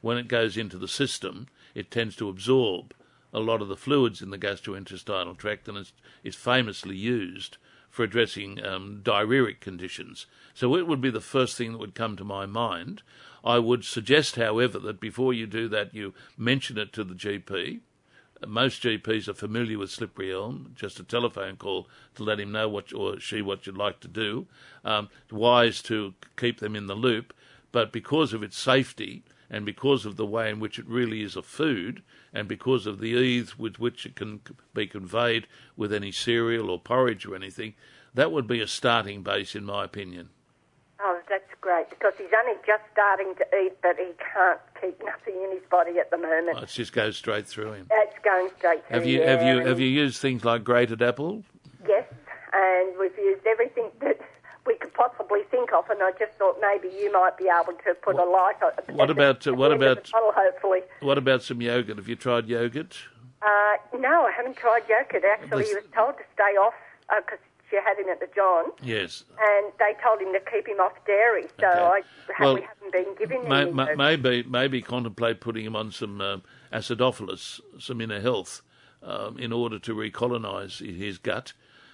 when 0.07 0.19
it 0.19 0.29
goes 0.29 0.57
into 0.57 0.79
the 0.79 0.88
system, 0.88 1.49
it 1.75 1.90
tends 1.90 2.16
to 2.16 2.29
absorb 2.29 2.95
a 3.33 3.40
lot 3.40 3.61
of 3.61 3.69
the 3.69 3.77
fluids 3.77 4.23
in 4.23 4.31
the 4.31 4.38
gastrointestinal 4.38 5.37
tract 5.37 5.69
and 5.69 5.90
is 6.23 6.37
famously 6.37 6.97
used 6.97 7.57
for 7.90 8.05
addressing 8.05 8.64
um, 8.64 9.01
diarrheic 9.03 9.61
conditions. 9.61 10.27
So 10.55 10.77
it 10.77 10.87
would 10.87 11.01
be 11.01 11.11
the 11.11 11.21
first 11.21 11.57
thing 11.57 11.73
that 11.73 11.79
would 11.79 11.95
come 11.95 12.16
to 12.16 12.25
my 12.25 12.47
mind. 12.47 13.03
I 13.46 13.61
would 13.61 13.85
suggest, 13.85 14.35
however, 14.35 14.80
that 14.80 14.98
before 14.98 15.32
you 15.32 15.46
do 15.46 15.68
that, 15.68 15.94
you 15.94 16.14
mention 16.37 16.76
it 16.78 16.92
to 16.94 17.04
the 17.04 17.14
GP. 17.14 17.78
Most 18.44 18.82
GPs 18.82 19.28
are 19.28 19.35
familiar 19.35 19.78
with 19.78 19.92
slippery 19.92 20.35
elm. 20.35 20.72
Just 20.74 20.98
a 20.98 21.04
telephone 21.04 21.56
call 21.56 21.88
to 22.16 22.24
let 22.24 22.40
him 22.40 22.50
know 22.50 22.68
what 22.68 22.92
or 22.92 23.20
she 23.20 23.40
what 23.42 23.64
you'd 23.64 23.78
like 23.78 24.00
to 24.00 24.09
do. 24.09 24.48
Um, 24.85 25.11
wise 25.30 25.80
to 25.82 26.14
keep 26.37 26.59
them 26.59 26.74
in 26.74 26.88
the 26.88 26.96
loop, 26.96 27.32
but 27.70 27.92
because 27.92 28.32
of 28.32 28.42
its 28.42 28.59
safety 28.59 29.22
and 29.48 29.64
because 29.64 30.04
of 30.04 30.16
the 30.16 30.26
way 30.26 30.50
in 30.50 30.59
which 30.59 30.76
it 30.76 30.87
really 30.88 31.22
is 31.22 31.37
a 31.37 31.42
food, 31.42 32.02
and 32.35 32.48
because 32.48 32.85
of 32.85 32.98
the 32.98 33.11
ease 33.11 33.56
with 33.56 33.78
which 33.78 34.04
it 34.04 34.16
can 34.16 34.40
be 34.74 34.88
conveyed 34.88 35.46
with 35.76 35.92
any 35.92 36.11
cereal 36.11 36.68
or 36.68 36.80
porridge 36.80 37.24
or 37.24 37.37
anything, 37.37 37.74
that 38.12 38.32
would 38.32 38.48
be 38.48 38.61
a 38.61 38.66
starting 38.66 39.22
base, 39.22 39.54
in 39.54 39.64
my 39.64 39.85
opinion. 39.85 40.30
Oh, 41.66 41.72
great 41.74 41.90
because 41.90 42.12
he's 42.18 42.33
only 42.38 42.59
just 42.66 42.83
starting 42.92 43.35
to 43.37 43.44
eat, 43.57 43.72
but 43.83 43.96
he 43.96 44.12
can't 44.18 44.61
keep 44.81 45.02
nothing 45.05 45.35
in 45.42 45.50
his 45.52 45.68
body 45.70 45.98
at 45.98 46.11
the 46.11 46.18
moment. 46.18 46.59
It 46.59 46.68
just 46.68 46.92
goes 46.92 47.16
straight 47.16 47.46
through 47.46 47.72
him. 47.72 47.87
It's 47.90 48.16
going 48.24 48.50
straight 48.59 48.87
through. 48.87 48.98
Have 48.98 49.07
you 49.07 49.20
yeah, 49.20 49.31
have 49.31 49.42
you 49.42 49.66
have 49.66 49.81
you 49.81 49.88
used 49.88 50.20
things 50.20 50.44
like 50.44 50.64
grated 50.64 51.02
apple? 51.02 51.42
Yes, 51.87 52.05
and 52.52 52.96
we've 52.98 53.16
used 53.18 53.46
everything 53.46 53.90
that 54.00 54.20
we 54.66 54.76
could 54.76 54.94
possibly 54.94 55.42
think 55.50 55.72
of, 55.72 55.88
and 55.90 56.02
I 56.02 56.12
just 56.18 56.33
thought 56.38 56.59
maybe 56.61 56.88
you 56.88 57.12
might 57.12 57.37
be 57.37 57.44
able 57.44 57.72
to 57.85 57.94
put 57.94 58.16
a 58.16 58.24
light 58.24 58.57
on. 58.62 58.94
What 58.94 59.11
about, 59.16 59.46
uh, 59.46 59.55
what 59.55 59.72
at 59.72 59.79
the 59.79 59.87
end 59.87 59.92
of 59.92 59.98
about- 59.98 60.05
tunnel, 60.05 60.33
hopefully? 60.35 60.81
What 61.00 61.18
about 61.18 61.42
some 61.42 61.61
yogurt? 61.61 61.96
Have 61.96 62.09
you 62.09 62.16
tried 62.16 62.48
yogurt? 62.48 62.96
Uh, 63.42 63.76
no, 63.98 64.26
I 64.26 64.33
haven't 64.37 64.57
tried 64.57 64.83
yogurt. 64.88 65.24
Actually, 65.24 65.64
he 65.64 65.74
was 65.74 65.85
told 65.94 66.16
to 66.16 66.24
stay 66.35 66.57
off 66.57 66.74
because 67.09 67.38
she 67.70 67.76
had 67.76 67.98
him 67.98 68.09
at 68.09 68.20
the 68.20 68.29
John, 68.35 68.66
Yes. 68.83 69.24
and 69.40 69.72
they 69.79 69.94
told 70.02 70.20
him 70.20 70.33
to 70.33 70.40
keep 70.50 70.68
him 70.68 70.79
off 70.81 70.92
dairy. 71.07 71.44
So 71.61 71.66
Okay. 71.66 71.79
I 71.81 72.00
ha- 72.33 72.44
Well, 72.44 72.55
we 72.57 72.62
haven't 72.62 72.92
been 72.92 73.14
giving 73.18 73.42
him. 73.42 73.48
May, 73.48 73.62
any 73.62 73.72
may, 73.72 73.94
maybe 73.96 74.42
maybe 74.48 74.83
contemplate 74.83 75.40
putting 75.40 75.64
him 75.64 75.74
on 75.76 75.90
some 75.90 76.20
um, 76.20 76.42
acidophilus, 76.72 77.61
some 77.79 78.00
inner 78.00 78.20
health, 78.20 78.62
um, 79.02 79.38
in 79.38 79.52
order 79.52 79.79
to 79.81 79.94
recolonise 79.94 80.79
his 80.96 81.18
gut. 81.18 81.52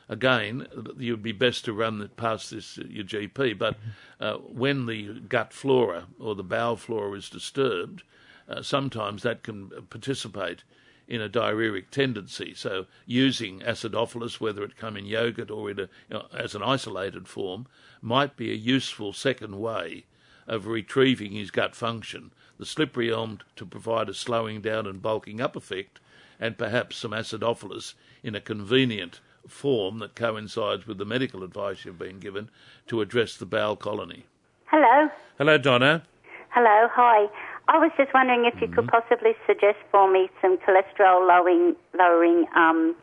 Again, 0.09 0.67
you'd 0.99 1.23
be 1.23 1.33
best 1.33 1.65
to 1.65 1.73
run 1.73 2.11
past 2.17 2.51
this 2.51 2.77
uh, 2.79 2.83
your 2.89 3.05
GP. 3.05 3.57
But 3.59 3.77
uh, 4.21 4.35
when 4.39 4.87
the 4.87 5.21
gut 5.21 5.53
flora 5.53 6.07
or 6.21 6.35
the 6.35 6.43
bowel 6.43 6.77
flora 6.77 7.17
is 7.17 7.31
disturbed, 7.31 8.03
uh, 8.49 8.61
sometimes 8.63 9.23
that 9.23 9.43
can 9.43 9.71
participate 9.89 10.65
in 11.13 11.21
a 11.21 11.29
diarrheic 11.29 11.91
tendency. 11.91 12.55
So 12.55 12.87
using 13.05 13.61
acidophilus, 13.61 14.41
whether 14.41 14.65
it 14.65 14.79
come 14.79 14.97
in 14.97 15.05
yogurt 15.05 15.51
or 15.51 15.71
in 15.71 15.79
a, 15.79 15.83
you 15.83 15.89
know, 16.15 16.27
as 16.33 16.55
an 16.55 16.63
isolated 16.63 17.29
form, 17.29 17.67
might 18.01 18.35
be 18.35 18.51
a 18.51 18.55
useful 18.55 19.13
second 19.13 19.61
way 19.61 20.07
of 20.47 20.67
retrieving 20.67 21.33
his 21.33 21.51
gut 21.51 21.75
function. 21.75 22.33
The 22.59 22.65
slippery 22.65 23.13
elm 23.13 23.41
to 23.57 23.67
provide 23.67 24.09
a 24.09 24.15
slowing 24.15 24.63
down 24.63 24.87
and 24.87 25.03
bulking 25.03 25.39
up 25.39 25.55
effect, 25.55 26.01
and 26.41 26.57
perhaps 26.57 26.97
some 26.97 27.11
acidophilus 27.11 27.93
in 28.23 28.35
a 28.35 28.41
convenient 28.41 29.21
form 29.47 29.99
that 29.99 30.15
coincides 30.15 30.87
with 30.87 30.97
the 30.97 31.05
medical 31.05 31.43
advice 31.43 31.85
you've 31.85 31.99
been 31.99 32.21
given 32.21 32.49
to 32.87 33.03
address 33.03 33.37
the 33.37 33.45
bowel 33.45 33.77
colony. 33.77 34.25
Hello. 34.65 35.11
Hello, 35.37 35.59
Donna. 35.59 36.05
Hello. 36.49 36.89
Hi. 36.91 37.27
I 37.73 37.79
was 37.79 37.91
just 37.97 38.13
wondering 38.13 38.45
if 38.45 38.61
you 38.61 38.69
could 38.69 38.87
possibly 38.87 39.33
suggest 39.47 39.79
for 39.91 40.11
me 40.13 40.29
some 40.43 40.59
cholesterol 40.59 41.27
lowering 41.27 41.75
lowering 41.99 42.45
um, 42.55 42.95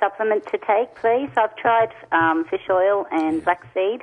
supplement 0.00 0.46
to 0.46 0.56
take, 0.56 0.94
please. 0.94 1.28
I've 1.36 1.54
tried 1.56 1.90
um, 2.10 2.46
fish 2.48 2.62
oil 2.70 3.06
and 3.12 3.44
black 3.44 3.60
flaxseed, 3.74 4.02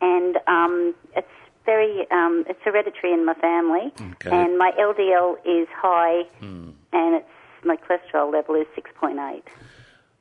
and 0.00 0.36
um, 0.48 0.96
it's 1.14 1.28
very 1.64 2.10
um, 2.10 2.44
it's 2.48 2.58
hereditary 2.64 3.12
in 3.12 3.24
my 3.24 3.34
family, 3.34 3.92
Okay. 4.14 4.30
and 4.36 4.58
my 4.58 4.72
LDL 4.72 5.36
is 5.44 5.68
high, 5.76 6.22
and 6.40 6.74
it's 6.92 7.28
my 7.64 7.76
cholesterol 7.76 8.32
level 8.32 8.56
is 8.56 8.66
six 8.74 8.90
point 8.98 9.20
eight. 9.20 9.44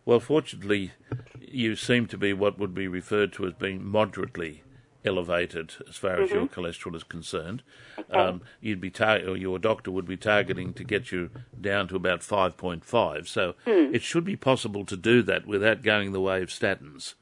Well, 0.06 0.20
fortunately, 0.20 0.92
you 1.40 1.76
seem 1.76 2.06
to 2.08 2.18
be 2.18 2.34
what 2.34 2.60
would 2.60 2.76
be 2.76 2.88
referred 2.88 3.34
to 3.34 3.48
as 3.48 3.54
being 3.54 3.84
moderately 3.84 4.62
elevated 5.06 5.74
as 5.88 5.96
far 5.96 6.22
as 6.22 6.32
your 6.32 6.48
cholesterol 6.48 6.96
is 6.96 7.04
concerned. 7.04 7.64
Um, 8.12 8.42
you'd 8.60 8.82
be 8.82 8.90
tar- 8.90 9.28
or 9.28 9.38
your 9.38 9.60
doctor 9.60 9.92
would 9.92 10.08
be 10.08 10.18
targeting 10.18 10.74
to 10.74 10.84
get 10.84 11.12
you 11.12 11.30
down 11.60 11.88
to 11.90 11.96
about 11.96 12.22
5.5. 12.22 13.28
So 13.28 13.56
it 13.66 14.02
should 14.02 14.26
be 14.26 14.36
possible 14.36 14.86
to 14.86 14.98
do 14.98 15.22
that 15.24 15.46
without 15.46 15.84
going 15.84 16.12
the 16.12 16.22
way 16.22 16.42
of 16.42 16.50
statins. 16.50 17.14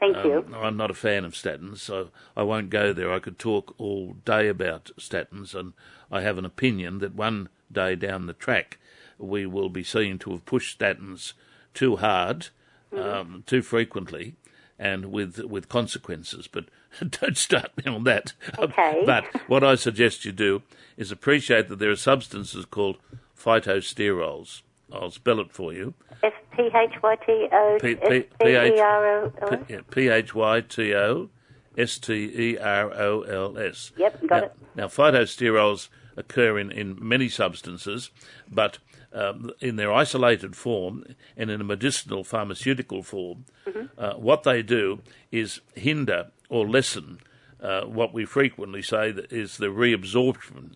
Thank 0.00 0.24
you. 0.24 0.38
Um, 0.38 0.54
I'm 0.54 0.76
not 0.76 0.90
a 0.90 0.94
fan 0.94 1.24
of 1.24 1.32
statins, 1.32 1.78
so 1.78 2.10
I 2.36 2.42
won't 2.42 2.70
go 2.70 2.92
there. 2.92 3.12
I 3.12 3.20
could 3.20 3.38
talk 3.38 3.74
all 3.78 4.14
day 4.24 4.48
about 4.48 4.90
statins, 4.98 5.54
and 5.54 5.72
I 6.10 6.20
have 6.20 6.36
an 6.36 6.44
opinion 6.44 6.98
that 6.98 7.14
one 7.14 7.48
day 7.70 7.94
down 7.94 8.26
the 8.26 8.32
track 8.32 8.78
we 9.18 9.46
will 9.46 9.68
be 9.68 9.84
seen 9.84 10.18
to 10.18 10.30
have 10.32 10.44
pushed 10.44 10.78
statins 10.78 11.32
too 11.72 11.96
hard, 11.96 12.48
um, 12.96 13.44
too 13.46 13.62
frequently, 13.62 14.34
and 14.78 15.06
with 15.06 15.38
with 15.44 15.68
consequences. 15.68 16.48
But 16.50 16.66
don't 17.20 17.36
start 17.36 17.70
me 17.76 17.92
on 17.92 18.04
that. 18.04 18.32
Okay. 18.58 19.02
but 19.06 19.24
what 19.48 19.64
I 19.64 19.74
suggest 19.74 20.24
you 20.24 20.32
do 20.32 20.62
is 20.96 21.10
appreciate 21.10 21.68
that 21.68 21.78
there 21.78 21.90
are 21.90 21.96
substances 21.96 22.64
called 22.64 22.98
phytosterols. 23.38 24.62
I'll 24.92 25.10
spell 25.10 25.40
it 25.40 25.52
for 25.52 25.72
you. 25.72 25.94
S 26.22 26.32
P 26.56 26.70
H 26.74 27.02
Y 27.02 27.16
T 27.16 27.48
O 27.52 27.78
P- 27.80 27.98
S 28.00 28.08
P- 28.08 28.28
P 28.40 28.48
E 28.48 28.80
R 28.80 29.06
O 29.06 29.32
L 29.40 29.54
S. 29.54 29.60
P- 29.66 29.78
P 29.90 30.08
H 30.08 30.34
Y 30.34 30.60
T 30.60 30.94
O 30.94 31.28
S 31.76 31.98
T 31.98 32.12
E 32.12 32.58
R 32.58 32.92
O 32.94 33.22
L 33.22 33.58
S. 33.58 33.92
Yep, 33.96 34.26
got 34.26 34.28
now, 34.28 34.44
it. 34.44 34.52
Now, 34.76 34.86
phytosterols 34.86 35.88
occur 36.16 36.58
in, 36.58 36.70
in 36.70 36.96
many 37.00 37.28
substances, 37.28 38.10
but 38.50 38.78
um, 39.14 39.50
in 39.60 39.76
their 39.76 39.92
isolated 39.92 40.56
form 40.56 41.04
and 41.36 41.50
in 41.50 41.60
a 41.60 41.64
medicinal 41.64 42.24
pharmaceutical 42.24 43.02
form, 43.02 43.44
Mm-hmm. 43.66 43.86
uh, 43.98 44.12
what 44.18 44.42
they 44.42 44.62
do 44.62 45.00
is 45.32 45.60
hinder 45.74 46.30
or 46.50 46.68
lessen 46.68 47.18
uh, 47.62 47.82
what 47.86 48.12
we 48.12 48.26
frequently 48.26 48.82
say 48.82 49.10
that 49.10 49.32
is 49.32 49.56
the 49.56 49.68
reabsorption 49.68 50.74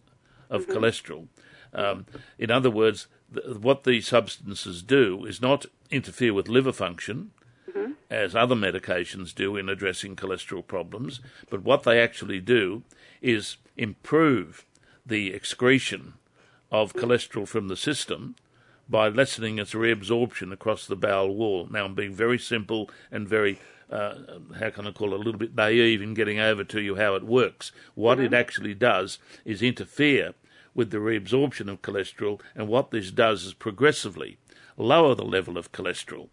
of 0.48 0.62
Mm-hmm. 0.66 0.72
cholesterol. 0.72 1.27
Um, 1.74 2.07
in 2.38 2.51
other 2.51 2.70
words, 2.70 3.09
th- 3.35 3.57
what 3.59 3.85
these 3.85 4.07
substances 4.09 4.83
do 4.83 5.27
is 5.27 5.42
not 5.42 5.66
interfere 5.90 6.33
with 6.33 6.48
liver 6.48 6.72
function, 6.72 7.33
as 8.11 8.35
other 8.35 8.55
medications 8.55 9.35
do 9.35 9.55
in 9.55 9.68
addressing 9.68 10.16
cholesterol 10.16 10.66
problems, 10.66 11.20
but 11.51 11.62
what 11.62 11.83
they 11.83 12.01
actually 12.01 12.40
do 12.40 12.83
is 13.20 13.59
improve 13.77 14.64
the 15.05 15.35
excretion 15.35 16.14
of 16.70 16.92
cholesterol 16.94 17.46
from 17.46 17.68
the 17.68 17.76
system 17.76 18.35
by 18.88 19.09
lessening 19.09 19.59
its 19.59 19.74
reabsorption 19.74 20.52
across 20.52 20.87
the 20.87 20.96
bowel 20.96 21.35
wall. 21.35 21.68
Now, 21.70 21.85
I'm 21.85 21.94
being 21.94 22.14
very 22.14 22.38
simple 22.38 22.90
and 23.11 23.28
very, 23.28 23.59
uh, 23.90 24.14
how 24.59 24.70
can 24.70 24.87
I 24.87 24.92
call 24.92 25.12
it, 25.12 25.16
a 25.16 25.22
little 25.22 25.38
bit 25.38 25.54
naive 25.54 26.00
in 26.00 26.14
getting 26.14 26.38
over 26.38 26.64
to 26.64 26.81
you 26.81 26.96
how 26.96 27.14
it 27.14 27.24
works. 27.24 27.72
What 27.94 28.18
it 28.18 28.33
actually 28.33 28.74
does 28.74 29.18
is 29.44 29.62
interfere 29.62 30.35
with 30.74 30.90
the 30.90 30.98
reabsorption 30.98 31.68
of 31.70 31.83
cholesterol, 31.83 32.40
and 32.54 32.68
what 32.68 32.90
this 32.90 33.11
does 33.11 33.44
is 33.44 33.54
progressively 33.54 34.38
lower 34.76 35.14
the 35.14 35.24
level 35.24 35.59
of 35.59 35.72
cholesterol. 35.72 36.28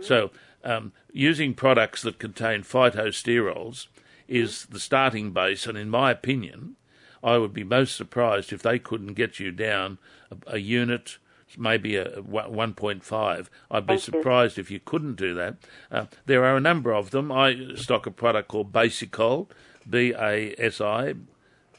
So, 0.00 0.30
um, 0.62 0.92
using 1.12 1.54
products 1.54 2.02
that 2.02 2.18
contain 2.18 2.62
phytosterols 2.62 3.88
is 4.28 4.66
the 4.66 4.78
starting 4.78 5.32
base, 5.32 5.66
and 5.66 5.76
in 5.76 5.90
my 5.90 6.12
opinion, 6.12 6.76
I 7.22 7.38
would 7.38 7.52
be 7.52 7.64
most 7.64 7.96
surprised 7.96 8.52
if 8.52 8.62
they 8.62 8.78
couldn't 8.78 9.14
get 9.14 9.38
you 9.38 9.50
down 9.52 9.98
a, 10.30 10.54
a 10.54 10.58
unit, 10.58 11.18
maybe 11.58 11.96
a, 11.96 12.18
a 12.18 12.22
1.5. 12.22 13.46
I'd 13.70 13.86
be 13.86 13.86
Thank 13.86 13.88
you. 13.88 13.98
surprised 13.98 14.58
if 14.58 14.70
you 14.70 14.80
couldn't 14.80 15.16
do 15.16 15.34
that. 15.34 15.56
Uh, 15.90 16.06
there 16.26 16.44
are 16.44 16.56
a 16.56 16.60
number 16.60 16.92
of 16.92 17.10
them. 17.10 17.30
I 17.30 17.74
stock 17.76 18.06
a 18.06 18.10
product 18.10 18.48
called 18.48 18.72
Basicol, 18.72 19.50
B 19.88 20.12
A 20.16 20.54
S 20.58 20.80
I 20.80 21.14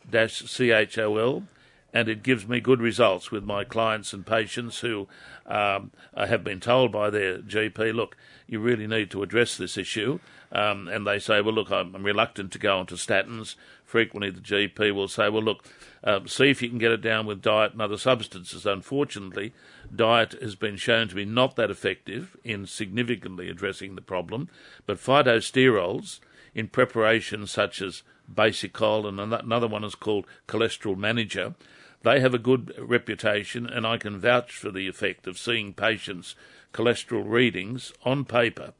dash 0.10 0.44
C 0.44 0.72
H 0.72 0.98
O 0.98 1.18
L, 1.18 1.44
and 1.94 2.08
it 2.08 2.24
gives 2.24 2.48
me 2.48 2.60
good 2.60 2.82
results 2.82 3.32
with 3.32 3.44
my 3.44 3.64
clients 3.64 4.14
and 4.14 4.26
patients 4.26 4.80
who 4.80 5.08
um, 5.46 5.92
have 6.16 6.44
been 6.44 6.60
told 6.60 6.92
by 6.92 7.10
their 7.10 7.40
GP, 7.40 7.94
look, 7.94 8.16
you 8.52 8.60
really 8.60 8.86
need 8.86 9.10
to 9.10 9.24
address 9.24 9.56
this 9.56 9.78
issue. 9.78 10.20
Um, 10.52 10.90
and 10.90 11.08
they 11.08 11.20
say, 11.20 11.40
well, 11.40 11.54
look, 11.54 11.72
I'm, 11.72 12.04
reluctant 12.04 12.52
to 12.52 12.60
go 12.60 12.80
onto 12.80 12.98
statins. 12.98 13.56
Frequently, 13.86 14.30
the 14.30 14.42
GP 14.42 14.94
will 14.94 15.08
say, 15.08 15.30
well, 15.30 15.42
look, 15.42 15.64
um, 16.04 16.28
see 16.28 16.50
if 16.50 16.62
you 16.62 16.68
can 16.68 16.78
get 16.78 16.92
it 16.92 17.02
down 17.02 17.26
with 17.26 17.42
diet 17.42 17.72
and 17.72 17.82
other 17.82 17.98
substances. 17.98 18.66
Unfortunately, 18.66 19.54
diet 19.96 20.34
has 20.42 20.56
been 20.56 20.76
shown 20.76 21.08
to 21.08 21.16
be 21.16 21.24
not 21.24 21.56
that 21.56 21.72
effective 21.72 22.36
in 22.44 22.66
significantly 22.66 23.50
addressing 23.50 23.96
the 23.96 24.02
problem, 24.02 24.50
but 24.86 24.98
phytosterols 24.98 26.20
in 26.54 26.68
preparations 26.68 27.52
such 27.52 27.82
as 27.82 28.04
Basicol 28.34 29.08
and 29.08 29.20
another 29.20 29.68
one 29.68 29.86
is 29.86 29.96
called 29.96 30.26
Cholesterol 30.48 30.98
Manager. 30.98 31.56
They 32.04 32.20
have 32.20 32.34
a 32.34 32.40
good 32.40 32.74
reputation, 32.80 33.68
and 33.68 33.86
I 33.86 33.98
can 33.98 34.20
vouch 34.20 34.54
for 34.54 34.72
the 34.72 34.88
effect 34.88 35.28
of 35.28 35.38
seeing 35.38 35.74
patients' 35.74 36.36
cholesterol 36.74 37.24
readings 37.28 37.94
on 38.04 38.26
paper, 38.26 38.74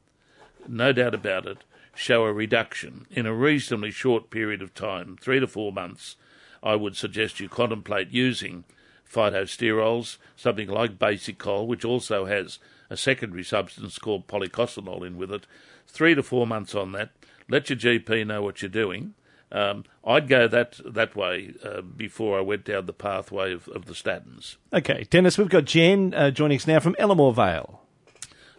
no 0.68 0.92
doubt 0.92 1.14
about 1.14 1.46
it, 1.46 1.58
show 1.94 2.24
a 2.24 2.32
reduction 2.32 3.06
in 3.10 3.26
a 3.26 3.34
reasonably 3.34 3.90
short 3.90 4.30
period 4.30 4.62
of 4.62 4.74
time, 4.74 5.16
three 5.20 5.40
to 5.40 5.46
four 5.46 5.72
months. 5.72 6.16
I 6.62 6.76
would 6.76 6.96
suggest 6.96 7.40
you 7.40 7.48
contemplate 7.48 8.10
using 8.10 8.64
phytosterols, 9.12 10.16
something 10.36 10.68
like 10.68 10.98
Basicol, 10.98 11.66
which 11.66 11.84
also 11.84 12.24
has 12.26 12.58
a 12.88 12.96
secondary 12.96 13.44
substance 13.44 13.98
called 13.98 14.26
policosanol 14.26 15.06
in 15.06 15.16
with 15.16 15.32
it. 15.32 15.46
Three 15.86 16.14
to 16.14 16.22
four 16.22 16.46
months 16.46 16.74
on 16.74 16.92
that. 16.92 17.10
Let 17.48 17.68
your 17.68 17.78
GP 17.78 18.26
know 18.26 18.42
what 18.42 18.62
you're 18.62 18.68
doing. 18.68 19.14
Um, 19.50 19.84
I'd 20.02 20.28
go 20.28 20.48
that 20.48 20.80
that 20.84 21.14
way 21.14 21.52
uh, 21.62 21.82
before 21.82 22.38
I 22.38 22.40
went 22.40 22.64
down 22.64 22.86
the 22.86 22.94
pathway 22.94 23.52
of, 23.52 23.68
of 23.68 23.84
the 23.84 23.92
statins. 23.92 24.56
Okay, 24.72 25.06
Dennis, 25.10 25.36
we've 25.36 25.50
got 25.50 25.66
Jen 25.66 26.14
uh, 26.14 26.30
joining 26.30 26.56
us 26.56 26.66
now 26.66 26.80
from 26.80 26.94
Elermore 26.94 27.34
Vale. 27.34 27.81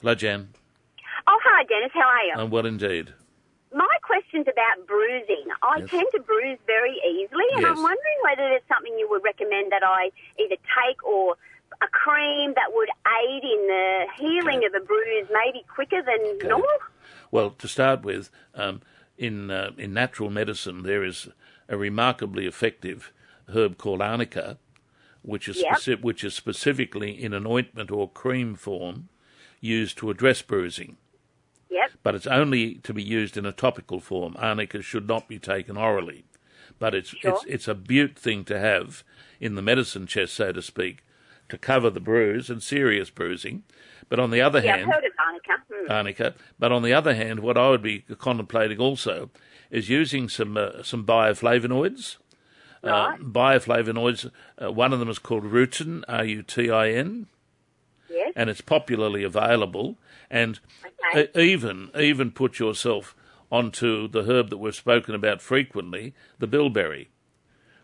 Hello, 0.04 0.16
Jan. 0.16 0.50
Oh, 1.28 1.39
hi, 1.46 1.63
Dennis. 1.63 1.92
How 1.94 2.02
are 2.02 2.24
you? 2.26 2.34
I'm 2.36 2.50
well 2.52 2.66
indeed. 2.66 3.13
My 3.74 3.88
question's 4.04 4.48
about 4.52 4.86
bruising. 4.86 5.46
I 5.63 5.80
Yes. 5.80 5.89
tend 5.92 6.08
to 6.12 6.20
bruise 6.20 6.60
very 6.68 6.92
easily, 7.08 7.46
and 7.56 7.62
Yes. 7.62 7.72
I'm 7.78 7.82
wondering 7.82 8.20
whether 8.22 8.50
there's 8.50 8.68
something 8.68 8.92
you 9.00 9.08
would 9.10 9.24
recommend 9.24 9.72
that 9.72 9.82
I 9.82 10.12
either 10.38 10.58
take 10.58 11.02
or 11.06 11.38
a 11.82 11.88
cream 11.88 12.54
that 12.56 12.74
would 12.74 12.89
aid 13.24 13.44
in 13.46 13.68
the 13.68 14.08
healing 14.18 14.66
of 14.66 14.74
a 14.76 14.82
bruise 14.86 15.28
maybe 15.32 15.63
quicker 15.74 16.02
than 16.02 16.20
Okay. 16.36 16.50
normal. 16.50 16.68
Well, 17.32 17.52
to 17.52 17.68
start 17.70 18.02
with, 18.04 18.30
um, 18.54 18.82
in 19.18 19.50
uh, 19.52 19.72
in 19.78 19.94
natural 19.94 20.30
medicine, 20.30 20.84
there 20.84 21.06
is 21.06 21.30
a 21.70 21.78
remarkably 21.78 22.46
effective 22.46 23.13
herb 23.48 23.78
called 23.78 24.02
arnica, 24.02 24.58
which 25.22 25.48
is 25.48 25.62
Yep. 25.62 25.72
speci- 25.78 26.02
which 26.02 26.26
is 26.26 26.34
specifically 26.36 27.12
in 27.24 27.34
an 27.34 27.48
ointment 27.48 27.89
or 27.89 28.10
cream 28.10 28.54
form 28.56 29.08
used 29.63 29.97
to 29.99 30.10
address 30.10 30.41
bruising. 30.41 30.97
Yep. 31.69 31.91
But 32.04 32.15
it's 32.15 32.28
only 32.28 32.76
to 32.76 32.93
be 32.93 33.02
used 33.02 33.38
in 33.38 33.45
a 33.45 33.52
topical 33.52 33.99
form. 33.99 34.36
Arnica 34.38 34.82
should 34.82 35.08
not 35.08 35.28
be 35.28 35.39
taken 35.39 35.78
orally. 35.78 36.26
But 36.80 36.93
it's 36.93 37.10
Sure. 37.10 37.32
it's 37.34 37.45
it's 37.45 37.67
a 37.67 37.76
beaut 37.76 38.17
thing 38.17 38.43
to 38.45 38.60
have 38.60 39.04
in 39.39 39.56
the 39.56 39.62
medicine 39.62 40.06
chest, 40.08 40.34
so 40.34 40.52
to 40.52 40.62
speak, 40.62 41.04
to 41.49 41.58
cover 41.58 41.89
the 41.89 41.99
bruise 41.99 42.49
and 42.49 42.62
serious 42.62 43.10
bruising. 43.10 43.63
But 44.10 44.19
on 44.19 44.32
the 44.32 44.41
other 44.41 44.60
Yeah, 44.60 44.78
hand, 44.78 44.89
I've 44.89 44.95
heard 44.95 45.06
of 45.06 45.12
arnica. 45.28 45.63
Hmm. 45.71 45.91
arnica. 45.91 46.36
But 46.60 46.71
on 46.71 46.84
the 46.84 46.93
other 46.93 47.13
hand, 47.15 47.39
what 47.39 47.58
I 47.58 47.69
would 47.69 47.82
be 47.82 47.99
contemplating 48.17 48.80
also 48.80 49.30
is 49.71 49.89
using 49.89 50.30
some 50.30 50.58
uh, 50.58 50.84
some 50.84 51.06
bioflavonoids. 51.06 52.17
Uh, 52.84 52.89
Right. 52.89 53.19
bioflavonoids. 53.21 54.30
Uh, 54.62 54.71
one 54.71 54.91
of 54.93 54.99
them 54.99 55.10
is 55.10 55.19
called 55.19 55.45
rutin, 55.45 56.04
R-U-T-I-N, 56.10 57.28
yes. 58.13 58.32
and 58.36 58.49
it's 58.49 58.62
popularly 58.62 59.23
available. 59.23 59.97
And 60.30 60.60
Okay. 61.13 61.30
even 61.41 61.89
even 61.97 62.32
put 62.32 62.60
yourself 62.60 63.15
onto 63.52 64.08
the 64.08 64.23
herb 64.23 64.49
that 64.49 64.58
we've 64.58 64.76
spoken 64.76 65.13
about 65.15 65.41
frequently, 65.41 66.13
the 66.39 66.47
bilberry, 66.47 67.10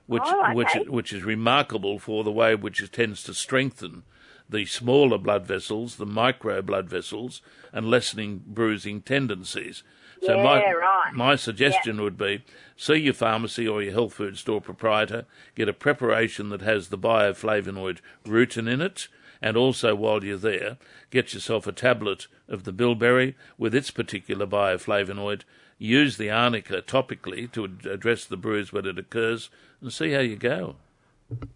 which 0.08 0.24
Oh, 0.26 0.44
okay. 0.46 0.54
which 0.54 0.88
which 0.88 1.14
is 1.14 1.24
remarkable 1.24 2.00
for 2.00 2.24
the 2.24 2.32
way 2.32 2.56
which 2.56 2.82
it 2.82 2.94
tends 2.94 3.24
to 3.24 3.34
strengthen 3.34 4.04
the 4.50 4.66
smaller 4.66 5.20
blood 5.20 5.46
vessels, 5.46 5.98
the 5.98 6.06
micro 6.08 6.62
blood 6.64 6.90
vessels, 6.90 7.42
and 7.72 7.88
lessening 7.88 8.42
bruising 8.48 9.02
tendencies. 9.02 9.84
So 10.24 10.36
Yeah, 10.36 10.44
my 10.44 10.74
right. 10.74 11.14
my 11.14 11.36
suggestion 11.36 12.02
would 12.02 12.18
be 12.18 12.44
see 12.76 12.96
your 12.96 13.14
pharmacy 13.14 13.68
or 13.68 13.84
your 13.84 13.94
health 13.94 14.14
food 14.14 14.38
store 14.38 14.60
proprietor, 14.60 15.26
get 15.56 15.70
a 15.70 15.74
preparation 15.74 16.50
that 16.50 16.62
has 16.62 16.90
the 16.90 16.98
bioflavonoid 16.98 18.00
rutin 18.26 18.68
in 18.68 18.82
it, 18.82 19.08
and 19.42 19.56
also 19.58 19.96
while 19.96 20.24
you're 20.24 20.38
there, 20.38 20.78
get 21.12 21.34
yourself 21.34 21.66
a 21.68 21.72
tablet 21.72 22.28
of 22.48 22.64
the 22.64 22.72
bilberry 22.72 23.36
with 23.58 23.74
its 23.76 23.92
particular 23.92 24.46
bioflavonoid. 24.46 25.42
Use 25.78 26.18
the 26.18 26.30
arnica 26.30 26.82
topically 26.82 27.50
to 27.54 27.64
address 27.90 28.26
the 28.26 28.36
bruise 28.38 28.74
when 28.74 28.86
it 28.86 28.98
occurs, 29.00 29.50
and 29.82 29.94
see 29.94 30.12
how 30.12 30.20
you 30.20 30.36
go. 30.36 30.76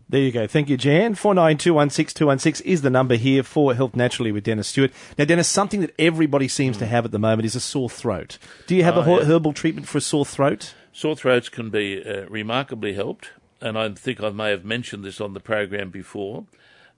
There 0.07 0.21
you 0.21 0.31
go. 0.31 0.45
Thank 0.47 0.69
you, 0.69 0.77
Jan. 0.77 1.15
49216216 1.15 2.61
is 2.61 2.81
the 2.83 2.89
number 2.89 3.15
here 3.15 3.43
for 3.43 3.73
Health 3.73 3.95
Naturally 3.95 4.31
with 4.31 4.43
Dennis 4.43 4.67
Stewart. 4.67 4.91
Now, 5.17 5.25
Dennis, 5.25 5.47
something 5.47 5.81
that 5.81 5.93
everybody 5.97 6.47
seems 6.47 6.77
to 6.77 6.85
have 6.85 7.05
at 7.05 7.11
the 7.11 7.19
moment 7.19 7.45
is 7.45 7.55
a 7.55 7.59
sore 7.59 7.89
throat. 7.89 8.37
Do 8.67 8.75
you 8.75 8.83
have 8.83 8.97
Oh, 8.97 9.01
a 9.01 9.19
yeah. 9.19 9.25
herbal 9.25 9.53
treatment 9.53 9.87
for 9.87 9.97
a 9.97 10.01
sore 10.01 10.25
throat? 10.25 10.73
Sore 10.91 11.15
throats 11.15 11.49
can 11.49 11.69
be 11.71 12.03
uh, 12.03 12.25
remarkably 12.29 12.93
helped, 12.93 13.31
and 13.59 13.77
I 13.77 13.89
think 13.89 14.21
I 14.21 14.29
may 14.29 14.51
have 14.51 14.63
mentioned 14.63 15.03
this 15.03 15.19
on 15.19 15.33
the 15.33 15.39
program 15.39 15.89
before. 15.89 16.45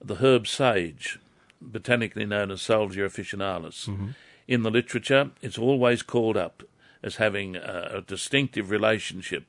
The 0.04 0.16
herb 0.16 0.46
sage, 0.46 1.18
botanically 1.60 2.26
known 2.26 2.50
as 2.50 2.62
Salvia 2.62 3.06
officinalis, 3.08 3.88
mm-hmm. 3.88 4.08
In 4.48 4.62
the 4.62 4.70
literature, 4.70 5.30
it's 5.42 5.58
always 5.58 6.02
called 6.02 6.36
up 6.36 6.62
as 7.02 7.16
having 7.16 7.56
a, 7.56 7.90
a 7.94 8.00
distinctive 8.00 8.70
relationship 8.70 9.44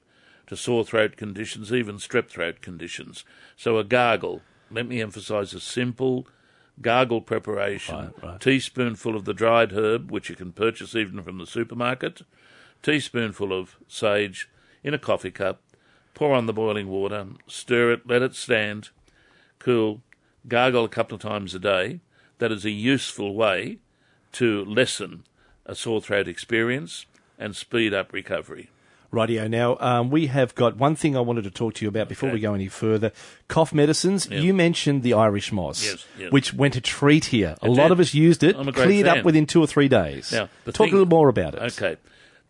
to 0.48 0.58
sore 0.58 0.84
throat 0.84 1.18
conditions, 1.18 1.72
even 1.72 1.98
strep 1.98 2.30
throat 2.30 2.62
conditions. 2.62 3.24
So 3.56 3.78
a 3.78 3.84
gargle, 3.84 4.42
let 4.72 4.88
me 4.88 5.02
emphasise 5.02 5.54
a 5.54 5.60
simple 5.60 6.28
gargle 6.82 7.22
preparation, 7.22 7.96
Right, 7.96 8.24
right. 8.24 8.42
teaspoonful 8.42 9.16
of 9.16 9.26
the 9.26 9.34
dried 9.34 9.72
herb, 9.74 10.10
which 10.12 10.30
you 10.30 10.36
can 10.36 10.52
purchase 10.52 10.96
even 10.96 11.22
from 11.22 11.38
the 11.38 11.48
supermarket, 11.48 12.22
teaspoonful 12.82 13.54
of 13.54 13.76
sage 13.88 14.50
in 14.84 14.94
a 14.94 15.00
coffee 15.00 15.32
cup, 15.32 15.62
pour 16.14 16.34
on 16.34 16.46
the 16.46 16.54
boiling 16.54 16.88
water, 16.88 17.28
stir 17.48 17.92
it, 17.94 18.08
let 18.08 18.22
it 18.22 18.36
stand, 18.36 18.90
cool, 19.60 20.02
gargle 20.48 20.86
a 20.86 20.90
couple 20.90 21.16
of 21.16 21.22
times 21.22 21.54
a 21.56 21.60
day. 21.60 22.00
That 22.40 22.52
is 22.52 22.66
a 22.66 22.70
useful 22.72 23.34
way 23.36 23.80
to 24.34 24.64
lessen 24.66 25.24
a 25.66 25.74
sore 25.76 26.02
throat 26.02 26.28
experience 26.28 27.06
and 27.40 27.56
speed 27.56 27.94
up 27.94 28.14
recovery. 28.14 28.70
Rightio. 29.12 29.50
Now, 29.50 29.78
um, 29.80 30.10
we 30.12 30.28
have 30.28 30.54
got 30.54 30.76
one 30.78 30.96
thing 30.96 31.16
I 31.16 31.22
wanted 31.22 31.46
to 31.46 31.50
talk 31.52 31.76
to 31.76 31.86
you 31.86 31.90
about 31.90 32.10
before 32.10 32.28
Okay. 32.30 32.36
we 32.36 32.42
go 32.42 32.54
any 32.54 32.68
further. 32.68 33.12
Cough 33.48 33.74
medicines. 33.74 34.28
Yeah. 34.30 34.40
You 34.40 34.54
mentioned 34.54 35.02
the 35.02 35.14
Irish 35.14 35.52
moss, 35.52 35.84
Yes, 35.84 36.06
yes. 36.20 36.32
which 36.32 36.54
went 36.54 36.76
a 36.76 36.82
treat 36.82 37.26
here. 37.26 37.56
A 37.62 37.70
lot 37.70 37.84
did. 37.86 37.92
of 37.94 38.00
us 38.02 38.14
used 38.14 38.44
it, 38.44 38.56
I'm 38.58 38.68
a 38.68 38.72
great 38.74 38.84
cleared 38.84 39.08
up 39.08 39.24
within 39.24 39.46
two 39.46 39.62
or 39.64 39.68
three 39.68 39.88
days. 39.88 40.32
Now, 40.34 40.50
Talk 40.66 40.76
thing- 40.76 40.90
a 40.90 40.92
little 40.92 41.06
more 41.08 41.30
about 41.30 41.56
it. 41.56 41.62
Okay. 41.82 41.96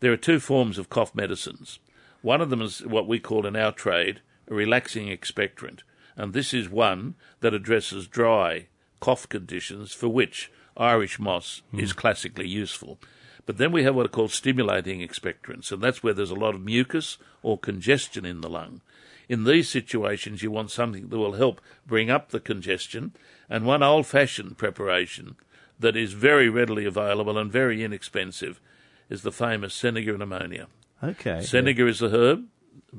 There 0.00 0.12
are 0.12 0.16
two 0.16 0.40
forms 0.40 0.78
of 0.78 0.90
cough 0.90 1.14
medicines. 1.14 1.78
One 2.22 2.40
of 2.40 2.50
them 2.50 2.60
is 2.60 2.84
what 2.84 3.06
we 3.06 3.20
call 3.20 3.46
in 3.46 3.54
our 3.56 3.72
trade 3.72 4.20
a 4.50 4.54
relaxing 4.54 5.08
expectorant, 5.08 5.80
and 6.18 6.34
this 6.34 6.52
is 6.52 6.68
one 6.68 7.14
that 7.40 7.54
addresses 7.54 8.06
dry 8.06 8.66
cough 9.00 9.28
conditions 9.28 9.94
for 9.94 10.08
which 10.08 10.50
Irish 10.76 11.18
moss 11.18 11.62
is 11.72 11.92
classically 11.92 12.48
useful. 12.48 12.98
But 13.46 13.56
then 13.56 13.72
we 13.72 13.84
have 13.84 13.94
what 13.94 14.04
are 14.04 14.10
called 14.10 14.32
stimulating 14.32 15.00
expectorants, 15.00 15.72
and 15.72 15.80
that's 15.80 16.02
where 16.02 16.12
there's 16.12 16.30
a 16.30 16.34
lot 16.34 16.54
of 16.54 16.60
mucus 16.60 17.16
or 17.42 17.56
congestion 17.56 18.26
in 18.26 18.42
the 18.42 18.50
lung. 18.50 18.82
In 19.28 19.44
these 19.44 19.68
situations, 19.68 20.42
you 20.42 20.50
want 20.50 20.70
something 20.70 21.08
that 21.08 21.18
will 21.18 21.34
help 21.34 21.60
bring 21.86 22.10
up 22.10 22.30
the 22.30 22.40
congestion, 22.40 23.12
and 23.48 23.64
one 23.64 23.82
old 23.82 24.06
fashioned 24.06 24.58
preparation 24.58 25.36
that 25.78 25.96
is 25.96 26.12
very 26.12 26.48
readily 26.48 26.84
available 26.84 27.38
and 27.38 27.50
very 27.50 27.84
inexpensive 27.84 28.60
is 29.08 29.22
the 29.22 29.32
famous 29.32 29.80
Senega 29.80 30.12
and 30.12 30.22
ammonia. 30.22 30.66
Okay. 31.02 31.38
Senega 31.38 31.88
is 31.88 32.02
a 32.02 32.08
herb, 32.08 32.46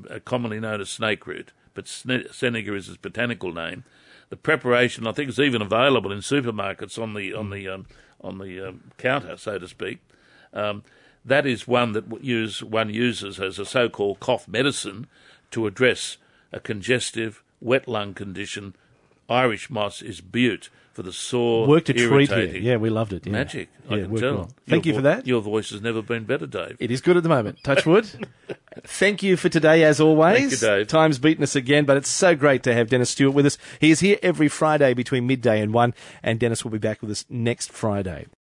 uh, 0.09 0.19
commonly 0.23 0.59
known 0.59 0.81
as 0.81 0.89
snake 0.89 1.27
root, 1.27 1.51
but 1.73 1.85
Senega 1.85 2.75
is 2.75 2.87
its 2.87 2.97
botanical 2.97 3.53
name. 3.53 3.83
The 4.29 4.37
preparation, 4.37 5.07
I 5.07 5.11
think, 5.11 5.29
is 5.29 5.39
even 5.39 5.61
available 5.61 6.11
in 6.11 6.19
supermarkets 6.19 7.01
on 7.01 7.13
the 7.13 7.33
on 7.33 7.49
the 7.49 7.67
um, 7.67 7.87
on 8.21 8.37
the 8.37 8.69
um, 8.69 8.91
counter, 8.97 9.37
so 9.37 9.57
to 9.57 9.67
speak. 9.67 9.99
Um, 10.53 10.83
that 11.25 11.45
is 11.45 11.67
one 11.67 11.93
that 11.93 12.23
use 12.23 12.63
one 12.63 12.89
uses 12.89 13.39
as 13.39 13.59
a 13.59 13.65
so-called 13.65 14.19
cough 14.19 14.47
medicine 14.47 15.07
to 15.51 15.67
address 15.67 16.17
a 16.51 16.59
congestive 16.59 17.43
wet 17.59 17.87
lung 17.87 18.13
condition. 18.13 18.75
Irish 19.29 19.69
moss 19.69 20.01
is 20.01 20.21
butte 20.21 20.69
for 20.93 21.03
the 21.03 21.13
sore, 21.13 21.67
Worked 21.67 21.89
a 21.89 21.93
treat 21.93 22.29
here. 22.29 22.57
Yeah, 22.57 22.75
we 22.77 22.89
loved 22.89 23.13
it. 23.13 23.25
yeah. 23.25 23.31
Magic, 23.31 23.69
I 23.89 23.99
can 23.99 24.15
tell. 24.15 24.33
well. 24.35 24.49
Thank 24.67 24.85
Your 24.85 24.93
you 24.95 24.99
for 24.99 25.03
vo- 25.03 25.15
that. 25.15 25.27
Your 25.27 25.41
voice 25.41 25.69
has 25.69 25.81
never 25.81 26.01
been 26.01 26.25
better, 26.25 26.45
Dave. 26.47 26.77
It 26.79 26.91
is 26.91 27.01
good 27.01 27.17
at 27.17 27.23
the 27.23 27.29
moment. 27.29 27.63
Touch 27.63 27.85
wood. 27.85 28.09
Thank 28.83 29.21
you 29.23 29.35
for 29.37 29.49
today, 29.49 29.83
as 29.83 29.99
always. 29.99 30.39
Thank 30.39 30.51
you, 30.51 30.57
Dave. 30.57 30.87
Time's 30.87 31.19
beaten 31.19 31.43
us 31.43 31.55
again, 31.55 31.85
but 31.85 31.97
it's 31.97 32.09
so 32.09 32.35
great 32.35 32.63
to 32.63 32.73
have 32.73 32.89
Dennis 32.89 33.09
Stewart 33.09 33.33
with 33.35 33.45
us. 33.45 33.57
He 33.79 33.91
is 33.91 33.99
here 33.99 34.17
every 34.23 34.47
Friday 34.47 34.93
between 34.93 35.27
midday 35.27 35.61
and 35.61 35.73
one, 35.73 35.93
and 36.23 36.39
Dennis 36.39 36.63
will 36.63 36.71
be 36.71 36.77
back 36.77 37.01
with 37.01 37.11
us 37.11 37.25
next 37.29 37.71
Friday. 37.71 38.27